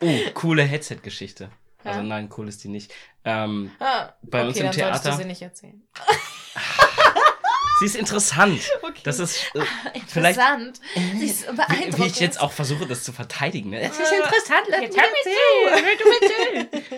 oh, 0.00 0.30
coole 0.34 0.62
Headset-Geschichte. 0.62 1.50
Also 1.84 2.02
nein, 2.02 2.28
cool 2.36 2.48
ist 2.48 2.64
die 2.64 2.68
nicht. 2.68 2.92
Ähm, 3.24 3.70
ah, 3.78 4.12
bei 4.22 4.40
okay, 4.40 4.48
uns 4.48 4.56
im 4.56 4.62
dann 4.64 4.72
Theater. 4.72 5.10
Du 5.10 5.16
sie 5.16 5.24
nicht 5.24 5.42
erzählen. 5.42 5.82
sie 7.78 7.86
ist 7.86 7.96
interessant. 7.96 8.60
Okay. 8.82 9.02
Das 9.04 9.18
ist 9.18 9.54
äh, 9.54 9.98
interessant. 9.98 10.80
Sie 11.18 11.26
ist 11.26 11.46
beeindruckend. 11.56 11.98
Wie, 11.98 12.02
wie 12.02 12.06
ich 12.06 12.20
jetzt 12.20 12.40
auch 12.40 12.52
versuche, 12.52 12.86
das 12.86 13.04
zu 13.04 13.12
verteidigen. 13.12 13.70
Ne? 13.70 13.80
Es 13.80 13.98
ist 13.98 14.12
interessant. 14.12 14.66
Lass 14.68 14.80
jetzt 14.80 14.96
mich 14.96 16.22
erzählen. 16.22 16.68
zu. 16.88 16.94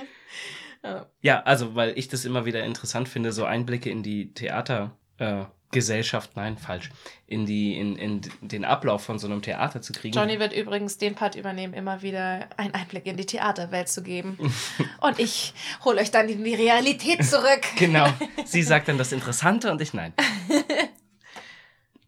Ja. 0.82 1.06
Ja, 1.20 1.42
also, 1.42 1.74
weil 1.74 1.98
ich 1.98 2.08
das 2.08 2.24
immer 2.24 2.46
wieder 2.46 2.62
interessant 2.62 3.08
finde, 3.08 3.32
so 3.32 3.44
Einblicke 3.44 3.90
in 3.90 4.02
die 4.02 4.32
Theatergesellschaft, 4.32 4.96
äh, 5.18 5.44
Gesellschaft, 5.72 6.33
nein, 6.35 6.59
falsch, 6.59 6.90
in 7.26 7.46
die, 7.46 7.78
in, 7.78 7.96
in 7.96 8.22
den 8.40 8.64
Ablauf 8.64 9.04
von 9.04 9.18
so 9.18 9.28
einem 9.28 9.40
Theater 9.40 9.80
zu 9.80 9.92
kriegen. 9.92 10.16
Johnny 10.16 10.40
wird 10.40 10.52
übrigens 10.52 10.98
den 10.98 11.14
Part 11.14 11.37
übernehmen, 11.37 11.74
immer 11.74 12.02
wieder 12.02 12.48
einen 12.56 12.74
Einblick 12.74 13.06
in 13.06 13.16
die 13.16 13.26
Theaterwelt 13.26 13.88
zu 13.88 14.02
geben. 14.02 14.37
Und 15.00 15.18
ich 15.20 15.54
hole 15.85 16.00
euch 16.00 16.11
dann 16.11 16.28
in 16.28 16.42
die 16.42 16.54
Realität 16.54 17.24
zurück. 17.24 17.61
Genau. 17.76 18.12
Sie 18.44 18.62
sagt 18.62 18.88
dann 18.88 18.98
das 18.98 19.12
Interessante 19.12 19.70
und 19.70 19.80
ich 19.80 19.94
nein. 19.94 20.12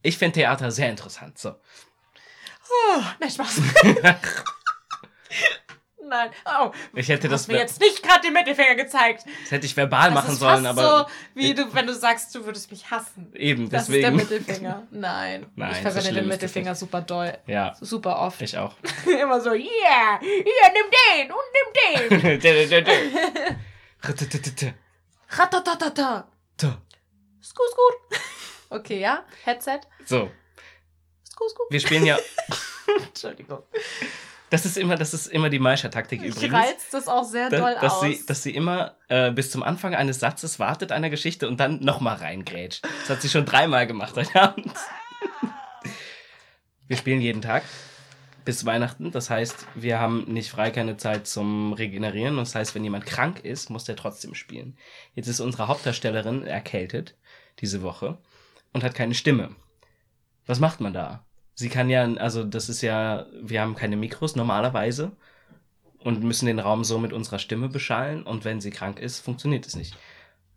Ich 0.02 0.18
finde 0.18 0.34
Theater 0.34 0.70
sehr 0.70 0.90
interessant. 0.90 1.38
So. 1.38 1.50
Oh, 1.50 3.02
nein, 3.20 3.30
Spaß. 3.30 3.60
Nein. 6.12 6.30
Oh, 6.44 6.70
Ich 6.94 7.08
hätte 7.08 7.26
das, 7.28 7.48
mir 7.48 7.56
jetzt 7.56 7.80
nicht 7.80 8.02
gerade 8.02 8.20
den 8.20 8.34
Mittelfinger 8.34 8.74
gezeigt. 8.74 9.24
das 9.44 9.50
hätte 9.50 9.64
ich 9.64 9.74
verbal 9.74 10.10
Das 10.10 10.14
machen 10.14 10.36
sollen, 10.36 10.66
aber 10.66 11.06
so, 11.08 11.14
wie 11.34 11.54
du, 11.54 11.72
wenn 11.72 11.86
du 11.86 11.94
sagst, 11.94 12.34
du 12.34 12.44
würdest 12.44 12.70
mich 12.70 12.90
hassen. 12.90 13.32
eben 13.34 13.70
Das 13.70 13.88
ist 13.88 13.92
der 13.92 14.10
deswegen. 14.10 14.16
Mittelfinger. 14.16 14.86
Nein. 14.90 15.46
Nein, 15.56 15.72
ich 15.72 15.78
verwende 15.78 16.08
den 16.12 16.16
das 16.16 16.26
Mittelfinger 16.26 16.74
super 16.74 17.00
doll. 17.00 17.38
Ja, 17.46 17.74
Super 17.80 18.18
oft. 18.18 18.42
ich 18.42 18.58
auch. 18.58 18.74
Immer 19.06 19.40
so, 19.40 19.52
yeah, 19.52 20.20
hier, 20.20 20.42
nimm 20.74 20.90
den 20.90 21.32
und 21.32 22.10
nimm 22.10 22.40
den. 22.40 23.60
Ratatatata. 24.02 24.74
Ratatatata. 25.30 26.28
Da. 26.58 26.82
Skur, 27.42 27.66
skur. 27.70 28.18
Okay, 28.68 29.00
ja. 29.00 29.24
Headset. 29.44 29.80
So, 30.04 30.30
Skur, 31.30 31.48
skur. 31.48 31.66
wir 31.70 31.80
spielen 31.80 32.04
ja. 32.04 32.18
Entschuldigung. 33.06 33.62
Das 34.52 34.66
ist 34.66 34.76
immer, 34.76 34.96
das 34.96 35.14
ist 35.14 35.28
immer 35.28 35.48
die 35.48 35.58
Maischer-Taktik 35.58 36.22
Ich 36.22 36.36
übrigens. 36.36 36.54
reiz 36.54 36.90
das 36.90 37.08
auch 37.08 37.24
sehr 37.24 37.48
da- 37.48 37.58
doll 37.58 37.74
dass 37.80 37.94
aus. 37.94 38.00
sie, 38.02 38.24
dass 38.26 38.42
sie 38.42 38.54
immer 38.54 38.96
äh, 39.08 39.30
bis 39.32 39.50
zum 39.50 39.62
Anfang 39.62 39.94
eines 39.94 40.20
Satzes 40.20 40.58
wartet 40.58 40.92
einer 40.92 41.08
Geschichte 41.10 41.48
und 41.48 41.58
dann 41.58 41.80
nochmal 41.80 42.16
reingrätscht. 42.16 42.84
Das 42.84 43.08
hat 43.10 43.22
sie 43.22 43.30
schon 43.30 43.46
dreimal 43.46 43.86
gemacht 43.86 44.14
heute 44.14 44.40
Abend. 44.40 44.72
Wir 46.86 46.96
spielen 46.96 47.20
jeden 47.20 47.40
Tag 47.42 47.62
bis 48.44 48.66
Weihnachten. 48.66 49.10
Das 49.10 49.30
heißt, 49.30 49.66
wir 49.74 49.98
haben 50.00 50.24
nicht 50.24 50.50
frei 50.50 50.70
keine 50.70 50.96
Zeit 50.96 51.26
zum 51.26 51.72
Regenerieren. 51.72 52.36
Das 52.36 52.54
heißt, 52.54 52.74
wenn 52.74 52.84
jemand 52.84 53.06
krank 53.06 53.40
ist, 53.44 53.70
muss 53.70 53.84
der 53.84 53.96
trotzdem 53.96 54.34
spielen. 54.34 54.76
Jetzt 55.14 55.28
ist 55.28 55.40
unsere 55.40 55.68
Hauptdarstellerin 55.68 56.42
erkältet 56.44 57.16
diese 57.60 57.82
Woche 57.82 58.18
und 58.72 58.84
hat 58.84 58.94
keine 58.94 59.14
Stimme. 59.14 59.54
Was 60.46 60.60
macht 60.60 60.80
man 60.80 60.92
da? 60.92 61.24
Sie 61.54 61.68
kann 61.68 61.90
ja, 61.90 62.04
also 62.14 62.44
das 62.44 62.68
ist 62.68 62.82
ja, 62.82 63.26
wir 63.40 63.60
haben 63.60 63.74
keine 63.74 63.96
Mikros 63.96 64.36
normalerweise 64.36 65.12
und 65.98 66.22
müssen 66.24 66.46
den 66.46 66.58
Raum 66.58 66.82
so 66.84 66.98
mit 66.98 67.12
unserer 67.12 67.38
Stimme 67.38 67.68
beschallen 67.68 68.22
und 68.22 68.44
wenn 68.44 68.60
sie 68.60 68.70
krank 68.70 68.98
ist, 68.98 69.20
funktioniert 69.20 69.66
es 69.66 69.76
nicht. 69.76 69.96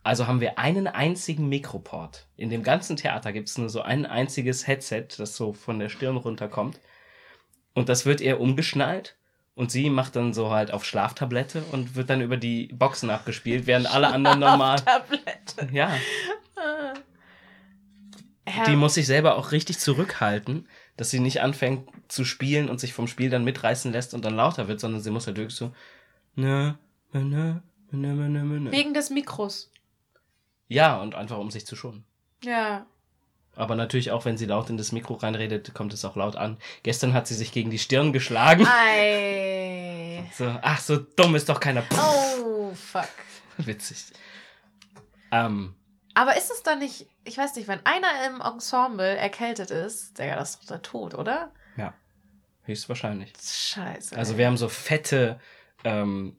Also 0.04 0.28
haben 0.28 0.40
wir 0.40 0.60
einen 0.60 0.88
einzigen 0.88 1.50
Mikroport. 1.50 2.28
In 2.38 2.50
dem 2.50 2.64
ganzen 2.64 2.96
Theater 2.96 3.34
gibt 3.34 3.50
es 3.50 3.58
nur 3.58 3.70
so 3.70 3.82
ein 3.82 4.06
einziges 4.06 4.68
Headset, 4.68 5.08
das 5.18 5.36
so 5.36 5.52
von 5.54 5.80
der 5.80 5.90
Stirn 5.90 6.18
runterkommt. 6.18 6.80
Und 7.74 7.90
das 7.90 8.06
wird 8.06 8.22
ihr 8.22 8.40
umgeschnallt 8.40 9.18
und 9.56 9.72
sie 9.72 9.90
macht 9.90 10.16
dann 10.16 10.34
so 10.34 10.52
halt 10.52 10.72
auf 10.72 10.86
Schlaftablette 10.86 11.64
und 11.72 11.96
wird 11.96 12.10
dann 12.10 12.22
über 12.22 12.38
die 12.38 12.68
Boxen 12.68 13.10
abgespielt, 13.10 13.68
während 13.68 13.94
alle 13.94 14.08
anderen 14.08 14.40
normal. 14.40 14.80
Tablette. 14.80 15.70
Ja, 15.74 15.92
Ja. 18.48 18.64
die 18.66 18.76
muss 18.76 18.94
sich 18.94 19.08
selber 19.08 19.38
auch 19.38 19.52
richtig 19.52 19.80
zurückhalten, 19.80 20.68
dass 20.98 21.10
sie 21.10 21.20
nicht 21.20 21.42
anfängt 21.42 21.90
zu 22.08 22.26
spielen 22.26 22.70
und 22.70 22.80
sich 22.80 22.94
vom 22.94 23.08
Spiel 23.08 23.30
dann 23.30 23.44
mitreißen 23.44 23.92
lässt 23.92 24.14
und 24.14 24.24
dann 24.24 24.36
lauter 24.36 24.68
wird, 24.68 24.80
sondern 24.80 25.02
sie 25.02 25.12
muss 25.12 25.28
halt 25.28 25.38
wirklich 25.38 25.56
so. 25.56 25.72
Nö, 26.36 26.74
nö, 27.14 27.24
nö, 27.24 27.54
nö, 27.92 28.14
nö, 28.14 28.30
nö, 28.30 28.60
nö. 28.60 28.72
Wegen 28.72 28.94
des 28.94 29.10
Mikros. 29.10 29.72
Ja, 30.68 31.00
und 31.00 31.16
einfach 31.16 31.38
um 31.38 31.52
sich 31.52 31.66
zu 31.66 31.76
schonen. 31.76 32.04
Ja. 32.44 32.86
Aber 33.56 33.76
natürlich 33.76 34.12
auch, 34.12 34.26
wenn 34.26 34.38
sie 34.38 34.46
laut 34.46 34.70
in 34.70 34.78
das 34.78 34.92
Mikro 34.92 35.14
reinredet, 35.14 35.74
kommt 35.74 35.94
es 35.94 36.04
auch 36.04 36.16
laut 36.16 36.36
an. 36.36 36.58
Gestern 36.84 37.14
hat 37.14 37.28
sie 37.28 37.36
sich 37.36 37.52
gegen 37.52 37.70
die 37.70 37.80
Stirn 37.80 38.14
geschlagen. 38.14 38.66
Ei. 38.68 40.24
So, 40.34 40.46
ach, 40.62 40.80
so 40.80 40.98
dumm 40.98 41.36
ist 41.36 41.48
doch 41.48 41.60
keiner. 41.60 41.84
Oh, 41.92 42.74
fuck. 42.74 43.08
Witzig. 43.58 43.98
Ähm, 45.32 45.76
Aber 46.15 46.36
ist 46.38 46.49
es 46.49 46.63
dann 46.63 46.80
nicht, 46.80 47.08
ich 47.23 47.38
weiß 47.38 47.56
nicht, 47.56 47.67
wenn 47.67 47.86
einer 47.86 48.08
im 48.25 48.41
Ensemble 48.41 49.15
erkältet 49.17 49.69
ist, 49.69 50.17
Digga, 50.17 50.36
das 50.38 50.51
ist 50.51 50.62
doch 50.63 50.67
der 50.67 50.82
Tod, 50.82 51.13
oder? 51.13 51.51
ja, 51.78 51.93
höchstwahrscheinlich. 52.63 53.32
Scheiße. 53.41 54.17
Also 54.17 54.34
ey. 54.34 54.38
wir 54.39 54.47
haben 54.47 54.58
so 54.58 54.69
fette 54.69 55.39
ähm, 55.84 56.36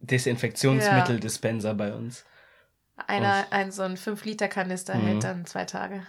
Desinfektionsmittel-Dispenser 0.00 1.74
bei 1.74 1.92
uns. 1.94 2.24
Einer, 3.08 3.46
ein 3.50 3.72
so 3.72 3.82
ein 3.82 3.96
5-Liter-Kanister 3.96 4.94
Mhm. 4.94 5.06
hält 5.06 5.24
dann 5.24 5.46
zwei 5.46 5.64
Tage. 5.64 6.06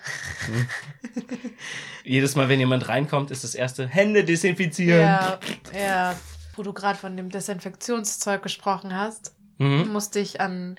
Jedes 2.04 2.36
Mal, 2.36 2.50
wenn 2.50 2.60
jemand 2.60 2.88
reinkommt, 2.88 3.32
ist 3.32 3.44
das 3.44 3.56
erste 3.56 3.88
Hände 3.88 4.24
desinfizieren. 4.24 5.02
Ja, 5.02 5.40
ja. 5.78 6.16
Wo 6.56 6.64
du 6.64 6.74
gerade 6.74 6.98
von 6.98 7.18
dem 7.18 7.30
Desinfektionszeug 7.30 8.42
gesprochen 8.44 8.96
hast, 8.96 9.34
Mhm. 9.58 9.88
musste 9.92 10.20
ich 10.20 10.42
an 10.42 10.78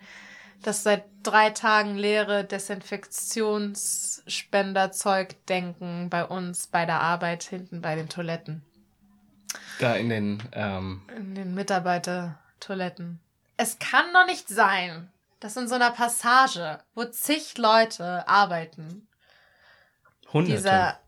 das 0.63 0.83
seit 0.83 1.05
drei 1.23 1.51
Tagen 1.51 1.97
leere 1.97 2.45
Desinfektionsspenderzeug 2.45 5.37
denken 5.47 6.11
bei 6.11 6.25
uns 6.25 6.67
bei 6.67 6.87
der 6.87 7.01
Arbeit 7.01 7.45
hinten 7.45 7.83
bei 7.83 7.95
den 7.95 8.09
Toiletten. 8.09 8.63
Da 9.79 9.95
in 9.95 10.09
den, 10.09 10.43
ähm, 10.53 11.03
In 11.17 11.35
den 11.35 11.55
Mitarbeitertoiletten. 11.55 13.21
Es 13.57 13.79
kann 13.79 14.07
doch 14.13 14.27
nicht 14.27 14.49
sein, 14.49 15.11
dass 15.41 15.57
in 15.57 15.69
so 15.69 15.75
einer 15.75 15.91
Passage, 15.91 16.81
wo 16.95 17.05
zig 17.05 17.59
Leute 17.59 18.27
arbeiten, 18.29 19.07
Hunderte. 20.33 20.57
dieser 20.57 21.01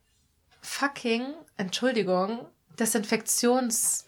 fucking, 0.60 1.34
Entschuldigung, 1.56 2.46
Desinfektionsspender 2.78 4.04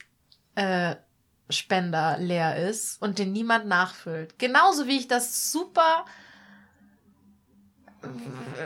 äh, 0.55 0.97
Spender 1.51 2.17
leer 2.19 2.57
ist 2.57 3.01
und 3.03 3.19
den 3.19 3.33
niemand 3.33 3.67
nachfüllt. 3.67 4.39
Genauso 4.39 4.87
wie 4.87 4.99
ich 4.99 5.09
das 5.09 5.53
super. 5.53 6.05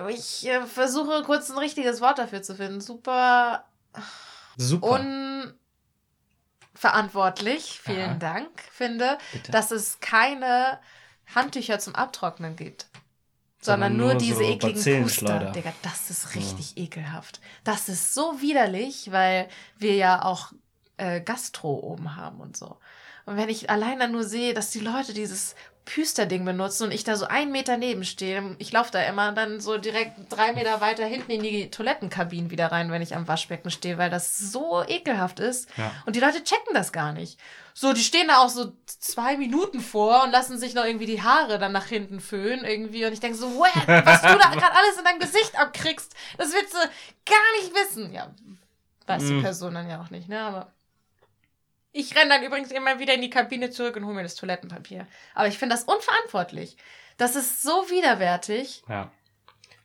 Ich 0.08 0.46
äh, 0.46 0.62
versuche 0.62 1.22
kurz 1.24 1.50
ein 1.50 1.58
richtiges 1.58 2.00
Wort 2.00 2.18
dafür 2.18 2.42
zu 2.42 2.54
finden. 2.54 2.80
Super 2.80 3.64
Super. 4.56 5.00
unverantwortlich, 6.74 7.80
vielen 7.82 8.10
Aha. 8.10 8.18
Dank, 8.18 8.50
finde, 8.70 9.18
Bitte. 9.32 9.52
dass 9.52 9.70
es 9.70 10.00
keine 10.00 10.78
Handtücher 11.34 11.78
zum 11.78 11.94
Abtrocknen 11.94 12.56
gibt. 12.56 12.86
Sondern 13.60 13.92
Sondern, 13.92 13.96
nur, 13.96 14.12
nur 14.12 14.20
diese 14.20 14.36
so 14.36 14.42
ekligen. 14.42 15.02
Puster. 15.04 15.52
Digga, 15.52 15.72
das 15.82 16.10
ist 16.10 16.34
richtig 16.34 16.76
ekelhaft. 16.76 17.40
Das 17.64 17.88
ist 17.88 18.12
so 18.12 18.42
widerlich, 18.42 19.10
weil 19.10 19.48
wir 19.78 19.94
ja 19.94 20.22
auch 20.22 20.52
äh, 20.96 21.20
Gastro 21.20 21.74
oben 21.74 22.16
haben 22.16 22.40
und 22.40 22.56
so. 22.56 22.76
Und 23.26 23.36
wenn 23.36 23.48
ich 23.48 23.70
allein 23.70 23.98
dann 23.98 24.12
nur 24.12 24.24
sehe, 24.24 24.54
dass 24.54 24.70
die 24.70 24.80
Leute 24.80 25.14
dieses 25.14 25.54
Püsterding 25.84 26.44
benutzen 26.46 26.84
und 26.84 26.92
ich 26.92 27.04
da 27.04 27.16
so 27.16 27.26
einen 27.26 27.52
Meter 27.52 27.76
neben 27.76 28.04
stehe, 28.04 28.56
ich 28.58 28.72
laufe 28.72 28.90
da 28.90 29.02
immer 29.02 29.32
dann 29.32 29.60
so 29.60 29.76
direkt 29.76 30.14
drei 30.30 30.52
Meter 30.52 30.80
weiter 30.80 31.04
hinten 31.04 31.30
in 31.30 31.42
die 31.42 31.70
Toilettenkabinen 31.70 32.50
wieder 32.50 32.72
rein, 32.72 32.90
wenn 32.90 33.02
ich 33.02 33.14
am 33.14 33.28
Waschbecken 33.28 33.70
stehe, 33.70 33.98
weil 33.98 34.08
das 34.08 34.38
so 34.38 34.82
ekelhaft 34.86 35.40
ist. 35.40 35.68
Ja. 35.76 35.92
Und 36.06 36.16
die 36.16 36.20
Leute 36.20 36.42
checken 36.42 36.72
das 36.72 36.92
gar 36.92 37.12
nicht. 37.12 37.38
So, 37.74 37.92
die 37.92 38.02
stehen 38.02 38.28
da 38.28 38.38
auch 38.38 38.48
so 38.48 38.72
zwei 38.86 39.36
Minuten 39.36 39.80
vor 39.80 40.22
und 40.24 40.30
lassen 40.30 40.58
sich 40.58 40.74
noch 40.74 40.84
irgendwie 40.84 41.06
die 41.06 41.22
Haare 41.22 41.58
dann 41.58 41.72
nach 41.72 41.86
hinten 41.86 42.20
föhnen 42.20 42.64
irgendwie. 42.64 43.04
Und 43.04 43.12
ich 43.12 43.20
denke 43.20 43.36
so, 43.36 43.54
what? 43.54 43.74
was 43.86 44.22
du 44.22 44.28
da 44.28 44.50
gerade 44.50 44.74
alles 44.74 44.96
in 44.98 45.04
deinem 45.04 45.18
Gesicht 45.18 45.58
abkriegst, 45.58 46.14
das 46.38 46.52
willst 46.52 46.72
du 46.72 46.78
gar 46.78 47.60
nicht 47.60 47.74
wissen. 47.74 48.12
Ja, 48.12 48.34
weiß 49.06 49.22
die 49.26 49.34
Mm. 49.34 49.42
Person 49.42 49.74
dann 49.74 49.90
ja 49.90 50.00
auch 50.00 50.10
nicht, 50.10 50.28
ne? 50.28 50.40
Aber 50.40 50.72
ich 51.94 52.14
renne 52.14 52.28
dann 52.28 52.42
übrigens 52.42 52.70
immer 52.70 52.98
wieder 52.98 53.14
in 53.14 53.22
die 53.22 53.30
Kabine 53.30 53.70
zurück 53.70 53.96
und 53.96 54.04
hole 54.04 54.14
mir 54.14 54.22
das 54.22 54.34
Toilettenpapier. 54.34 55.06
Aber 55.34 55.48
ich 55.48 55.56
finde 55.58 55.74
das 55.74 55.84
unverantwortlich. 55.84 56.76
Das 57.16 57.36
ist 57.36 57.62
so 57.62 57.88
widerwärtig. 57.90 58.82
Ja. 58.88 59.10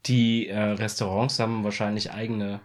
Die 0.05 0.47
äh, 0.47 0.59
Restaurants 0.59 1.39
haben 1.39 1.63
wahrscheinlich 1.63 2.11
eigene 2.11 2.59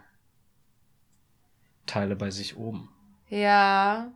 Teile 1.85 2.15
bei 2.15 2.31
sich 2.31 2.57
oben. 2.57 2.89
Ja, 3.29 4.11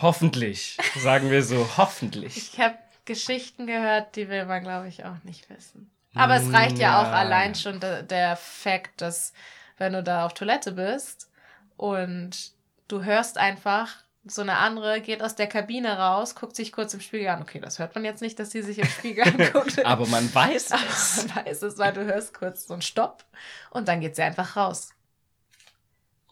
Hoffentlich, 0.00 0.76
sagen 0.96 1.28
wir 1.30 1.42
so, 1.42 1.68
hoffentlich. 1.76 2.36
Ich 2.36 2.60
habe 2.60 2.78
Geschichten 3.04 3.66
gehört, 3.66 4.14
die 4.14 4.28
will 4.28 4.46
man, 4.46 4.62
glaube 4.62 4.86
ich, 4.86 5.04
auch 5.04 5.24
nicht 5.24 5.50
wissen. 5.50 5.90
Aber 6.14 6.36
es 6.36 6.52
reicht 6.52 6.78
ja, 6.78 7.00
auch 7.00 7.06
Ja. 7.06 7.12
allein 7.14 7.54
schon 7.56 7.80
der, 7.80 8.04
der 8.04 8.36
Fakt, 8.36 9.00
dass 9.00 9.32
wenn 9.76 9.92
du 9.94 10.02
da 10.04 10.24
auf 10.24 10.34
Toilette 10.34 10.70
bist 10.72 11.28
und 11.76 12.52
du 12.86 13.02
hörst 13.02 13.38
einfach, 13.38 14.04
so 14.30 14.42
eine 14.42 14.56
andere 14.58 15.00
geht 15.00 15.22
aus 15.22 15.34
der 15.34 15.46
Kabine 15.46 15.98
raus, 15.98 16.34
guckt 16.34 16.56
sich 16.56 16.72
kurz 16.72 16.94
im 16.94 17.00
Spiegel 17.00 17.28
an. 17.28 17.42
Okay, 17.42 17.60
das 17.60 17.78
hört 17.78 17.94
man 17.94 18.04
jetzt 18.04 18.22
nicht, 18.22 18.38
dass 18.38 18.50
sie 18.50 18.62
sich 18.62 18.78
im 18.78 18.86
Spiegel 18.86 19.24
anguckt. 19.28 19.84
Aber 19.84 20.06
man 20.06 20.32
weiß 20.34 20.72
Aber 20.72 20.82
es. 20.88 21.26
man 21.34 21.44
weiß 21.46 21.62
es, 21.62 21.78
weil 21.78 21.92
du 21.92 22.04
hörst 22.04 22.34
kurz 22.34 22.66
so 22.66 22.72
einen 22.74 22.82
Stopp 22.82 23.24
und 23.70 23.88
dann 23.88 24.00
geht 24.00 24.16
sie 24.16 24.22
einfach 24.22 24.56
raus. 24.56 24.90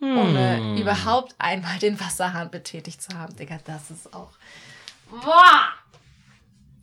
Ohne 0.00 0.56
Hm. 0.58 0.76
überhaupt 0.76 1.34
einmal 1.38 1.78
den 1.78 1.98
Wasserhahn 1.98 2.50
betätigt 2.50 3.00
zu 3.00 3.16
haben. 3.18 3.34
Digga, 3.36 3.58
das 3.64 3.90
ist 3.90 4.12
auch. 4.12 4.32
Boah! 5.10 5.68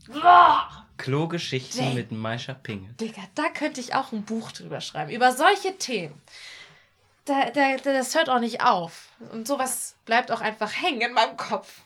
Boah, 0.08 0.86
Klogeschichten 0.98 1.94
mit 1.94 2.12
Maisha 2.12 2.54
Pinge. 2.54 2.90
Digga, 3.00 3.22
da 3.36 3.50
könnte 3.50 3.80
ich 3.80 3.96
auch 3.96 4.12
ein 4.12 4.24
Buch 4.24 4.52
drüber 4.52 4.82
schreiben. 4.82 5.12
Über 5.12 5.32
solche 5.32 5.78
Themen. 5.78 6.22
Da, 7.26 7.50
da, 7.52 7.78
da, 7.78 7.94
das 7.94 8.16
hört 8.16 8.30
auch 8.30 8.40
nicht 8.40 8.62
auf. 8.62 9.10
Und 9.32 9.48
sowas 9.48 9.96
bleibt 10.06 10.32
auch 10.32 10.42
einfach 10.42 10.72
hängen 10.82 11.02
in 11.02 11.14
meinem 11.14 11.38
Kopf. 11.38 11.82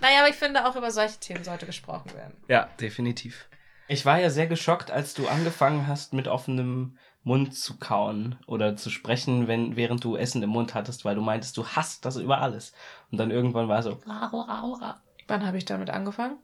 Naja, 0.00 0.18
aber 0.20 0.28
ich 0.28 0.34
finde, 0.34 0.66
auch 0.66 0.74
über 0.74 0.90
solche 0.90 1.18
Themen 1.20 1.44
sollte 1.44 1.66
gesprochen 1.66 2.12
werden. 2.14 2.34
Ja, 2.48 2.68
definitiv. 2.80 3.46
Ich 3.86 4.04
war 4.06 4.18
ja 4.18 4.30
sehr 4.30 4.46
geschockt, 4.48 4.90
als 4.90 5.14
du 5.14 5.28
angefangen 5.28 5.86
hast, 5.86 6.14
mit 6.14 6.26
offenem 6.26 6.98
Mund 7.22 7.54
zu 7.56 7.78
kauen 7.78 8.36
oder 8.48 8.76
zu 8.76 8.90
sprechen, 8.90 9.46
wenn, 9.46 9.76
während 9.76 10.02
du 10.02 10.16
Essen 10.16 10.42
im 10.42 10.50
Mund 10.50 10.74
hattest, 10.74 11.04
weil 11.04 11.14
du 11.14 11.20
meintest, 11.20 11.56
du 11.56 11.64
hasst 11.66 12.04
das 12.04 12.16
über 12.16 12.38
alles. 12.40 12.72
Und 13.12 13.18
dann 13.18 13.30
irgendwann 13.30 13.68
war 13.68 13.82
so, 13.84 14.00
Wann 14.04 15.46
habe 15.46 15.58
ich 15.58 15.64
damit 15.64 15.90
angefangen? 15.90 16.38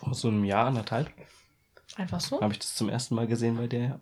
vor 0.00 0.14
so 0.14 0.28
einem 0.28 0.44
Jahr, 0.44 0.66
anderthalb, 0.66 1.10
Einfach 1.96 2.20
so? 2.20 2.40
habe 2.40 2.52
ich 2.52 2.58
das 2.58 2.74
zum 2.74 2.88
ersten 2.88 3.14
Mal 3.14 3.26
gesehen 3.26 3.56
bei 3.56 3.68
dir. 3.68 3.80
ja. 3.80 4.00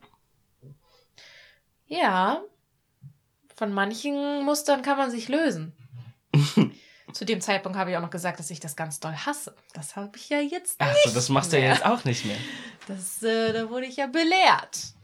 Ja. 1.90 2.40
Von 3.56 3.72
manchen 3.74 4.44
Mustern 4.44 4.80
kann 4.82 4.96
man 4.96 5.10
sich 5.10 5.28
lösen. 5.28 5.72
Zu 7.12 7.24
dem 7.24 7.40
Zeitpunkt 7.40 7.76
habe 7.76 7.90
ich 7.90 7.96
auch 7.96 8.00
noch 8.02 8.10
gesagt, 8.10 8.38
dass 8.38 8.50
ich 8.50 8.60
das 8.60 8.76
ganz 8.76 9.00
doll 9.00 9.12
hasse. 9.14 9.54
Das 9.74 9.96
habe 9.96 10.12
ich 10.16 10.28
ja 10.28 10.38
jetzt 10.38 10.78
nicht. 10.80 10.88
Achso, 10.88 11.10
das 11.10 11.28
machst 11.28 11.52
du 11.52 11.56
ja 11.56 11.62
mehr. 11.64 11.72
jetzt 11.74 11.84
auch 11.84 12.04
nicht 12.04 12.24
mehr. 12.24 12.36
Das, 12.86 13.20
äh, 13.24 13.52
da 13.52 13.68
wurde 13.68 13.86
ich 13.86 13.96
ja 13.96 14.06
belehrt. 14.06 14.94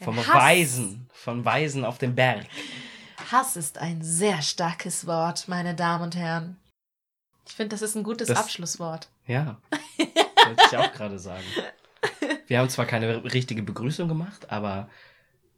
Der 0.00 0.04
Vom 0.04 0.16
Hass- 0.18 0.28
Weisen, 0.34 1.08
von 1.12 1.44
Weisen 1.44 1.84
auf 1.84 1.98
dem 1.98 2.14
Berg. 2.16 2.46
Hass 3.30 3.56
ist 3.56 3.78
ein 3.78 4.02
sehr 4.02 4.42
starkes 4.42 5.06
Wort, 5.06 5.46
meine 5.46 5.76
Damen 5.76 6.02
und 6.02 6.16
Herren. 6.16 6.58
Ich 7.46 7.54
finde, 7.54 7.68
das 7.76 7.82
ist 7.82 7.94
ein 7.94 8.02
gutes 8.02 8.26
Das- 8.28 8.38
Abschlusswort. 8.38 9.08
Ja, 9.26 9.60
wollte 9.96 10.64
ich 10.68 10.76
auch 10.76 10.92
gerade 10.92 11.20
sagen. 11.20 11.44
Wir 12.48 12.58
haben 12.58 12.68
zwar 12.68 12.86
keine 12.86 13.22
richtige 13.32 13.62
Begrüßung 13.62 14.08
gemacht, 14.08 14.50
aber 14.50 14.88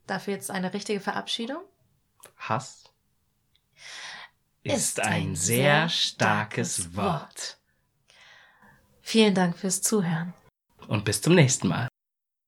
Dafür 0.06 0.34
jetzt 0.34 0.50
eine 0.50 0.72
richtige 0.74 1.00
Verabschiedung? 1.00 1.62
Hass 2.36 2.84
ist 4.64 5.00
ein 5.00 5.36
sehr 5.36 5.88
starkes 5.88 6.96
Wort. 6.96 7.58
Vielen 9.02 9.34
Dank 9.34 9.58
fürs 9.58 9.82
Zuhören. 9.82 10.32
Und 10.88 11.04
bis 11.04 11.20
zum 11.20 11.34
nächsten 11.34 11.68
Mal. 11.68 11.88